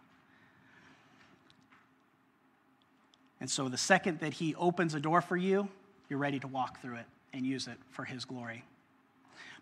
And 3.40 3.48
so 3.48 3.68
the 3.68 3.78
second 3.78 4.18
that 4.20 4.32
He 4.32 4.56
opens 4.56 4.94
a 4.94 5.00
door 5.00 5.20
for 5.20 5.36
you, 5.36 5.68
you're 6.08 6.18
ready 6.18 6.40
to 6.40 6.48
walk 6.48 6.82
through 6.82 6.96
it 6.96 7.06
and 7.32 7.46
use 7.46 7.68
it 7.68 7.78
for 7.90 8.04
His 8.04 8.24
glory. 8.24 8.64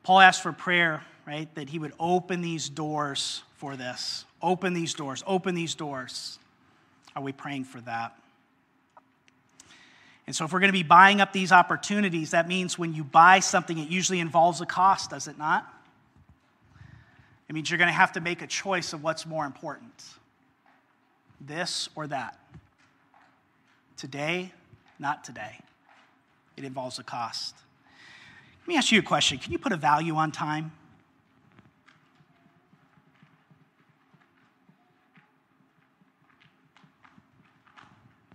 Paul 0.09 0.21
asked 0.21 0.43
for 0.43 0.55
prayer, 0.55 1.05
right? 1.27 1.55
That 1.55 1.69
he 1.69 1.79
would 1.79 1.93
open 2.01 2.41
these 2.41 2.71
doors 2.71 3.43
for 3.59 3.77
this. 3.77 4.25
Open 4.41 4.73
these 4.73 4.95
doors. 4.95 5.23
Open 5.27 5.55
these 5.55 5.75
doors. 5.75 6.39
Are 7.15 7.23
we 7.23 7.31
praying 7.31 7.65
for 7.65 7.83
that? 7.83 8.17
And 10.27 10.35
so, 10.35 10.47
if 10.47 10.53
we're 10.55 10.61
going 10.61 10.71
to 10.71 10.79
be 10.79 10.83
buying 10.83 11.21
up 11.21 11.35
these 11.35 11.53
opportunities, 11.53 12.31
that 12.31 12.49
means 12.49 12.79
when 12.79 12.95
you 12.95 13.05
buy 13.05 13.41
something, 13.41 13.77
it 13.77 13.91
usually 13.91 14.21
involves 14.21 14.63
a 14.63 14.67
cost, 14.67 15.11
does 15.11 15.29
it 15.29 15.37
not? 15.37 15.71
It 17.47 17.53
means 17.53 17.71
you're 17.71 17.77
going 17.77 17.89
to 17.89 17.93
have 17.93 18.13
to 18.13 18.23
make 18.23 18.41
a 18.41 18.47
choice 18.47 18.95
of 18.95 19.03
what's 19.03 19.27
more 19.27 19.45
important 19.45 19.93
this 21.39 21.91
or 21.95 22.07
that. 22.07 22.39
Today, 23.99 24.53
not 24.99 25.23
today. 25.23 25.59
It 26.57 26.65
involves 26.65 26.99
a 26.99 27.03
cost. 27.03 27.55
Let 28.69 28.73
me 28.75 28.77
ask 28.77 28.93
you 28.93 28.99
a 28.99 29.03
question 29.03 29.39
Can 29.39 29.51
you 29.51 29.59
put 29.59 29.73
a 29.73 29.79
value 29.79 30.17
on 30.17 30.31
time? 30.31 30.73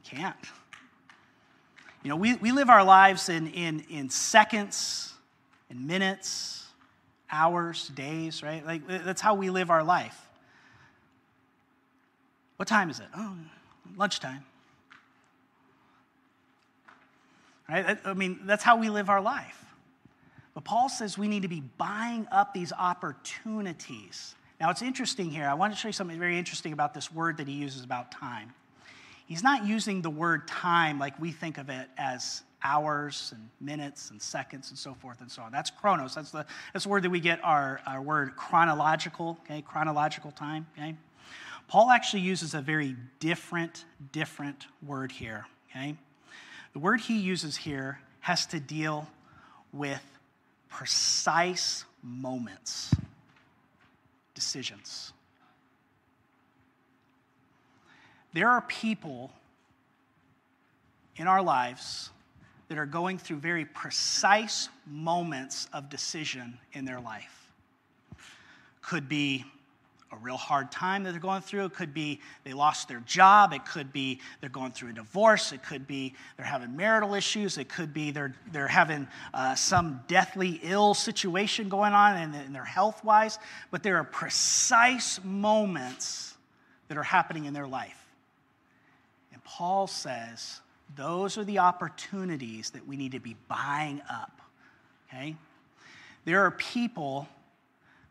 Can't. 0.03 0.35
You 2.01 2.09
know, 2.09 2.15
we, 2.15 2.33
we 2.37 2.51
live 2.51 2.71
our 2.71 2.83
lives 2.83 3.29
in, 3.29 3.45
in, 3.49 3.85
in 3.91 4.09
seconds, 4.09 5.13
in 5.69 5.85
minutes, 5.85 6.65
hours, 7.31 7.89
days, 7.89 8.41
right? 8.41 8.65
Like, 8.65 8.87
that's 8.87 9.21
how 9.21 9.35
we 9.35 9.51
live 9.51 9.69
our 9.69 9.83
life. 9.83 10.19
What 12.55 12.67
time 12.67 12.89
is 12.89 12.99
it? 12.99 13.05
Oh, 13.15 13.35
lunchtime. 13.95 14.43
Right? 17.69 17.99
I 18.03 18.13
mean, 18.15 18.39
that's 18.45 18.63
how 18.63 18.77
we 18.77 18.89
live 18.89 19.11
our 19.11 19.21
life. 19.21 19.63
But 20.53 20.63
Paul 20.63 20.89
says 20.89 21.17
we 21.17 21.27
need 21.27 21.41
to 21.41 21.47
be 21.47 21.61
buying 21.77 22.27
up 22.31 22.53
these 22.53 22.71
opportunities. 22.73 24.35
Now, 24.59 24.69
it's 24.69 24.81
interesting 24.81 25.29
here. 25.29 25.47
I 25.47 25.55
want 25.55 25.73
to 25.73 25.79
show 25.79 25.89
you 25.89 25.93
something 25.93 26.19
very 26.19 26.37
interesting 26.37 26.73
about 26.73 26.93
this 26.93 27.11
word 27.11 27.37
that 27.37 27.47
he 27.47 27.53
uses 27.53 27.83
about 27.83 28.11
time. 28.11 28.53
He's 29.25 29.43
not 29.43 29.65
using 29.65 30.01
the 30.01 30.09
word 30.09 30.47
time 30.47 30.99
like 30.99 31.19
we 31.19 31.31
think 31.31 31.57
of 31.57 31.69
it 31.69 31.87
as 31.97 32.43
hours 32.63 33.33
and 33.35 33.49
minutes 33.59 34.11
and 34.11 34.21
seconds 34.21 34.69
and 34.69 34.77
so 34.77 34.93
forth 34.93 35.21
and 35.21 35.29
so 35.29 35.41
on. 35.41 35.51
That's 35.51 35.69
chronos. 35.69 36.15
That's 36.15 36.31
the, 36.31 36.45
that's 36.71 36.83
the 36.83 36.89
word 36.89 37.03
that 37.03 37.09
we 37.09 37.19
get 37.19 37.43
our, 37.43 37.81
our 37.85 38.01
word 38.01 38.35
chronological, 38.35 39.37
okay? 39.43 39.61
Chronological 39.61 40.31
time, 40.31 40.67
okay? 40.77 40.95
Paul 41.67 41.89
actually 41.89 42.21
uses 42.21 42.53
a 42.53 42.61
very 42.61 42.95
different, 43.19 43.85
different 44.11 44.67
word 44.85 45.11
here, 45.11 45.45
okay? 45.69 45.95
The 46.73 46.79
word 46.79 47.01
he 47.01 47.19
uses 47.19 47.57
here 47.57 47.99
has 48.21 48.45
to 48.47 48.59
deal 48.59 49.07
with 49.71 50.01
precise 50.73 51.85
moments, 52.01 52.91
decisions. 54.33 55.13
There 58.33 58.49
are 58.49 58.61
people 58.61 59.31
in 61.15 61.27
our 61.27 61.43
lives 61.43 62.09
that 62.69 62.79
are 62.79 62.87
going 62.87 63.19
through 63.19 63.37
very 63.37 63.65
precise 63.65 64.67
moments 64.87 65.67
of 65.73 65.91
decision 65.91 66.57
in 66.73 66.85
their 66.85 66.99
life. 66.99 67.51
Could 68.81 69.07
be 69.07 69.45
a 70.13 70.17
real 70.17 70.37
hard 70.37 70.71
time 70.71 71.03
that 71.03 71.11
they're 71.11 71.19
going 71.19 71.41
through. 71.41 71.65
It 71.65 71.73
could 71.73 71.93
be 71.93 72.19
they 72.43 72.53
lost 72.53 72.87
their 72.87 72.99
job. 73.01 73.51
It 73.53 73.65
could 73.65 73.91
be 73.91 74.19
they're 74.39 74.49
going 74.49 74.71
through 74.71 74.91
a 74.91 74.93
divorce. 74.93 75.51
It 75.51 75.63
could 75.63 75.87
be 75.87 76.13
they're 76.37 76.45
having 76.45 76.75
marital 76.75 77.15
issues. 77.15 77.57
It 77.57 77.67
could 77.67 77.93
be 77.93 78.11
they're, 78.11 78.33
they're 78.51 78.67
having 78.67 79.07
uh, 79.33 79.55
some 79.55 80.01
deathly 80.07 80.59
ill 80.63 80.93
situation 80.93 81.67
going 81.67 81.93
on 81.93 82.33
in 82.33 82.53
their 82.53 82.65
health 82.65 83.03
wise. 83.03 83.39
But 83.71 83.81
there 83.81 83.97
are 83.97 84.03
precise 84.03 85.19
moments 85.23 86.35
that 86.87 86.97
are 86.97 87.03
happening 87.03 87.45
in 87.45 87.53
their 87.53 87.67
life. 87.67 88.05
And 89.33 89.43
Paul 89.43 89.87
says 89.87 90.61
those 90.95 91.37
are 91.37 91.43
the 91.43 91.59
opportunities 91.59 92.69
that 92.71 92.87
we 92.87 92.97
need 92.97 93.13
to 93.13 93.19
be 93.19 93.35
buying 93.47 94.01
up. 94.09 94.41
Okay? 95.09 95.35
There 96.25 96.41
are 96.41 96.51
people 96.51 97.27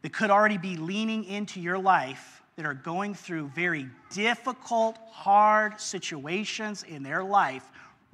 that 0.02 0.12
could 0.12 0.30
already 0.30 0.58
be 0.58 0.76
leaning 0.76 1.24
into 1.24 1.60
your 1.60 1.78
life 1.78 2.42
that 2.56 2.66
are 2.66 2.74
going 2.74 3.14
through 3.14 3.48
very 3.54 3.88
difficult, 4.10 4.98
hard 5.10 5.80
situations 5.80 6.82
in 6.82 7.02
their 7.02 7.24
life 7.24 7.64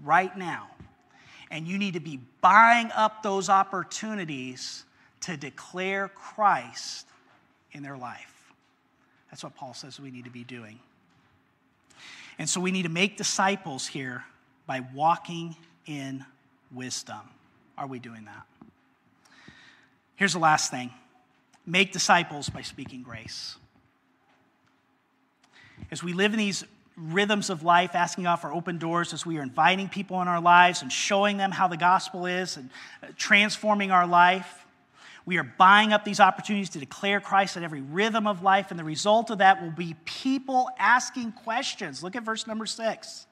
right 0.05 0.36
now. 0.36 0.68
And 1.51 1.66
you 1.66 1.78
need 1.78 1.95
to 1.95 2.01
be 2.01 2.20
buying 2.41 2.91
up 2.93 3.22
those 3.22 3.49
opportunities 3.49 4.84
to 5.22 5.36
declare 5.36 6.09
Christ 6.09 7.07
in 7.72 7.82
their 7.82 7.97
life. 7.97 8.53
That's 9.30 9.43
what 9.43 9.57
Paul 9.57 9.74
says 9.74 9.99
we 9.99 10.11
need 10.11 10.24
to 10.24 10.30
be 10.30 10.45
doing. 10.45 10.78
And 12.39 12.49
so 12.49 12.61
we 12.61 12.70
need 12.70 12.84
to 12.84 12.89
make 12.89 13.16
disciples 13.16 13.86
here 13.86 14.24
by 14.66 14.80
walking 14.95 15.57
in 15.86 16.24
wisdom. 16.72 17.20
Are 17.76 17.86
we 17.86 17.99
doing 17.99 18.26
that? 18.26 18.47
Here's 20.16 20.34
the 20.34 20.39
last 20.39 20.70
thing 20.70 20.91
make 21.69 21.93
disciples 21.93 22.49
by 22.49 22.62
speaking 22.62 23.03
grace. 23.03 23.57
As 25.91 26.03
we 26.03 26.12
live 26.12 26.33
in 26.33 26.39
these 26.39 26.64
rhythms 26.97 27.51
of 27.51 27.62
life, 27.62 27.95
asking 27.95 28.25
God 28.25 28.37
for 28.37 28.53
open 28.53 28.79
doors, 28.79 29.12
as 29.12 29.25
we 29.25 29.39
are 29.39 29.43
inviting 29.43 29.89
people 29.89 30.21
in 30.21 30.29
our 30.29 30.41
lives 30.41 30.83
and 30.83 30.91
showing 30.91 31.37
them 31.37 31.53
how 31.53 31.69
the 31.69 31.77
gospel 31.77 32.27
is 32.27 32.57
and 32.57 32.71
uh, 33.03 33.07
transforming 33.16 33.91
our 33.91 34.07
life, 34.07 34.66
we 35.25 35.37
are 35.37 35.45
buying 35.45 35.93
up 35.93 36.05
these 36.05 36.21
opportunities 36.21 36.71
to 36.71 36.79
declare 36.79 37.21
Christ 37.21 37.57
at 37.59 37.62
every 37.62 37.83
rhythm 37.83 38.27
of 38.27 38.43
life, 38.43 38.71
and 38.71 38.81
the 38.81 38.85
result 38.85 39.31
of 39.31 39.39
that 39.39 39.62
will 39.62 39.71
be 39.71 39.95
people 40.07 40.71
asking 40.79 41.33
questions. 41.33 42.03
Look 42.03 42.16
at 42.16 42.23
verse 42.23 42.47
number 42.47 42.64
six. 42.64 43.27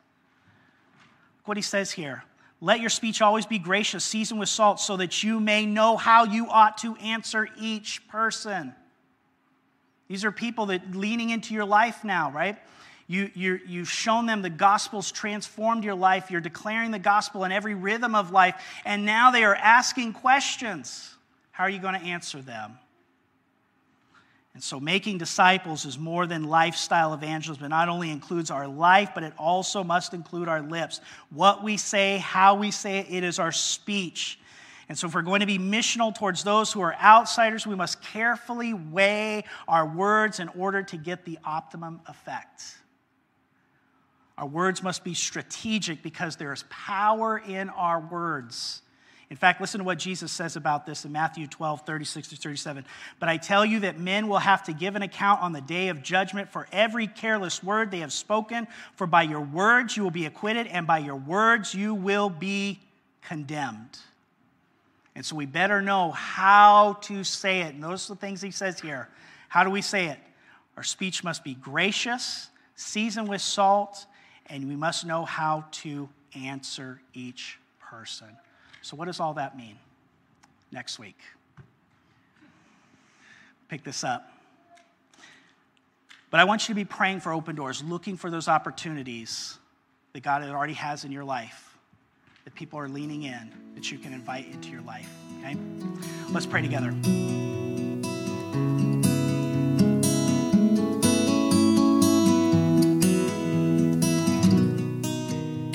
Look 1.39 1.49
what 1.49 1.57
he 1.57 1.63
says 1.63 1.91
here. 1.91 2.23
Let 2.61 2.81
your 2.81 2.91
speech 2.91 3.21
always 3.21 3.47
be 3.47 3.59
gracious, 3.59 4.03
seasoned 4.03 4.41
with 4.41 4.49
salt, 4.49 4.81
so 4.81 4.97
that 4.97 5.23
you 5.23 5.41
may 5.41 5.67
know 5.67 5.97
how 5.97 6.25
you 6.25 6.49
ought 6.49 6.79
to 6.79 6.97
answer 6.97 7.49
each 7.61 8.07
person. 8.09 8.75
These 10.09 10.25
are 10.25 10.33
people 10.33 10.67
that 10.67 10.95
leaning 10.95 11.31
into 11.31 11.53
your 11.53 11.65
life 11.65 12.05
now, 12.05 12.31
right? 12.31 12.57
You, 13.09 13.31
you, 13.35 13.61
you've 13.67 13.91
shown 13.91 14.27
them 14.27 14.43
the 14.43 14.51
gospel's 14.51 15.13
transformed 15.13 15.85
your 15.85 15.95
life. 15.95 16.31
You're 16.31 16.41
declaring 16.41 16.91
the 16.91 16.99
gospel 16.99 17.45
in 17.45 17.53
every 17.53 17.75
rhythm 17.75 18.15
of 18.15 18.33
life. 18.33 18.55
And 18.85 19.05
now 19.05 19.31
they 19.31 19.45
are 19.45 19.55
asking 19.55 20.15
questions. 20.15 21.15
How 21.53 21.65
are 21.65 21.71
you 21.71 21.79
going 21.79 21.99
to 21.99 22.07
answer 22.07 22.41
them? 22.41 22.79
And 24.57 24.65
so, 24.65 24.81
making 24.81 25.19
disciples 25.19 25.85
is 25.85 25.99
more 25.99 26.27
than 26.27 26.45
lifestyle 26.45 27.13
evangelism. 27.13 27.63
It 27.67 27.69
not 27.69 27.91
only 27.91 28.11
includes 28.11 28.51
our 28.51 28.67
life, 28.67 29.11
but 29.15 29.23
it 29.23 29.35
also 29.37 29.85
must 29.85 30.15
include 30.15 30.49
our 30.49 30.63
lips. 30.63 31.03
What 31.29 31.63
we 31.63 31.77
say, 31.77 32.17
how 32.17 32.55
we 32.55 32.71
say 32.71 33.01
it, 33.01 33.07
it 33.11 33.23
is 33.23 33.39
our 33.39 33.53
speech. 33.53 34.39
And 34.89 34.97
so, 34.97 35.09
if 35.09 35.15
we're 35.15 35.21
going 35.21 35.41
to 35.41 35.47
be 35.47 35.59
missional 35.59 36.15
towards 36.15 36.43
those 36.43 36.73
who 36.73 36.81
are 36.81 36.95
outsiders, 36.95 37.67
we 37.67 37.75
must 37.75 38.01
carefully 38.01 38.73
weigh 38.73 39.45
our 39.69 39.87
words 39.87 40.41
in 40.41 40.49
order 40.49 40.83
to 40.85 40.97
get 40.97 41.27
the 41.27 41.39
optimum 41.45 42.01
effect. 42.07 42.63
Our 44.39 44.47
words 44.47 44.83
must 44.83 45.05
be 45.05 45.13
strategic 45.13 46.03
because 46.03 46.37
there 46.37 46.55
is 46.55 46.65
power 46.71 47.37
in 47.37 47.69
our 47.69 48.01
words. 48.01 48.81
In 49.29 49.37
fact, 49.37 49.61
listen 49.61 49.79
to 49.79 49.85
what 49.85 49.99
Jesus 49.99 50.31
says 50.31 50.55
about 50.55 50.87
this 50.87 51.05
in 51.05 51.11
Matthew 51.11 51.49
12, 51.49 51.85
36 51.85 52.29
to 52.29 52.37
37. 52.37 52.85
But 53.19 53.29
I 53.29 53.39
tell 53.39 53.67
you 53.67 53.81
that 53.81 53.99
men 53.99 54.29
will 54.29 54.39
have 54.39 54.63
to 54.65 54.73
give 54.73 54.95
an 54.95 55.03
account 55.03 55.43
on 55.43 55.53
the 55.53 55.61
day 55.61 55.89
of 55.89 56.01
judgment 56.01 56.49
for 56.53 56.69
every 56.71 57.09
careless 57.09 57.63
word 57.63 57.91
they 57.91 57.99
have 58.01 58.13
spoken. 58.13 58.69
For 58.95 59.07
by 59.09 59.23
your 59.23 59.41
words 59.41 59.97
you 59.97 60.05
will 60.05 60.13
be 60.13 60.27
acquitted, 60.27 60.69
and 60.69 60.87
by 60.87 60.99
your 60.99 61.17
words 61.17 61.75
you 61.75 61.93
will 61.93 62.31
be 62.31 62.79
condemned. 63.23 63.99
And 65.17 65.27
so 65.27 65.35
we 65.35 65.47
better 65.47 65.83
know 65.83 66.13
how 66.13 66.99
to 67.03 67.25
say 67.25 67.63
it. 67.63 67.75
Notice 67.75 68.07
the 68.07 68.15
things 68.15 68.41
he 68.41 68.53
says 68.53 68.79
here. 68.79 69.09
How 69.49 69.65
do 69.65 69.71
we 69.71 69.83
say 69.83 70.07
it? 70.07 70.19
Our 70.77 70.85
speech 70.85 71.25
must 71.25 71.43
be 71.43 71.55
gracious, 71.55 72.49
seasoned 72.77 73.29
with 73.29 73.41
salt, 73.41 74.07
and 74.47 74.69
we 74.69 74.77
must 74.77 75.05
know 75.05 75.25
how 75.25 75.65
to 75.73 76.09
answer 76.35 77.01
each 77.15 77.59
person. 77.81 78.29
So, 78.87 78.97
what 78.97 79.07
does 79.07 79.19
all 79.19 79.35
that 79.35 79.57
mean? 79.57 79.75
Next 80.71 81.01
week. 81.01 81.19
Pick 83.69 83.83
this 83.83 84.05
up. 84.05 84.31
But 86.31 86.39
I 86.39 86.45
want 86.45 86.69
you 86.69 86.73
to 86.73 86.77
be 86.77 86.85
praying 86.85 87.19
for 87.19 87.33
open 87.33 87.57
doors, 87.57 87.83
looking 87.83 88.17
for 88.17 88.31
those 88.31 88.47
opportunities 88.47 89.59
that 90.13 90.23
God 90.23 90.45
already 90.45 90.75
has 90.75 91.05
in 91.05 91.11
your 91.11 91.25
life, 91.25 91.77
that 92.45 92.55
people 92.55 92.79
are 92.79 92.89
leaning 92.89 93.25
in, 93.25 93.51
that 93.75 93.91
you 93.91 93.99
can 93.99 94.13
invite 94.13 94.47
into 94.53 94.69
your 94.69 94.83
life. 94.83 95.11
Okay? 95.41 95.57
Let's 96.31 96.47
pray 96.47 96.63
together. 96.63 96.95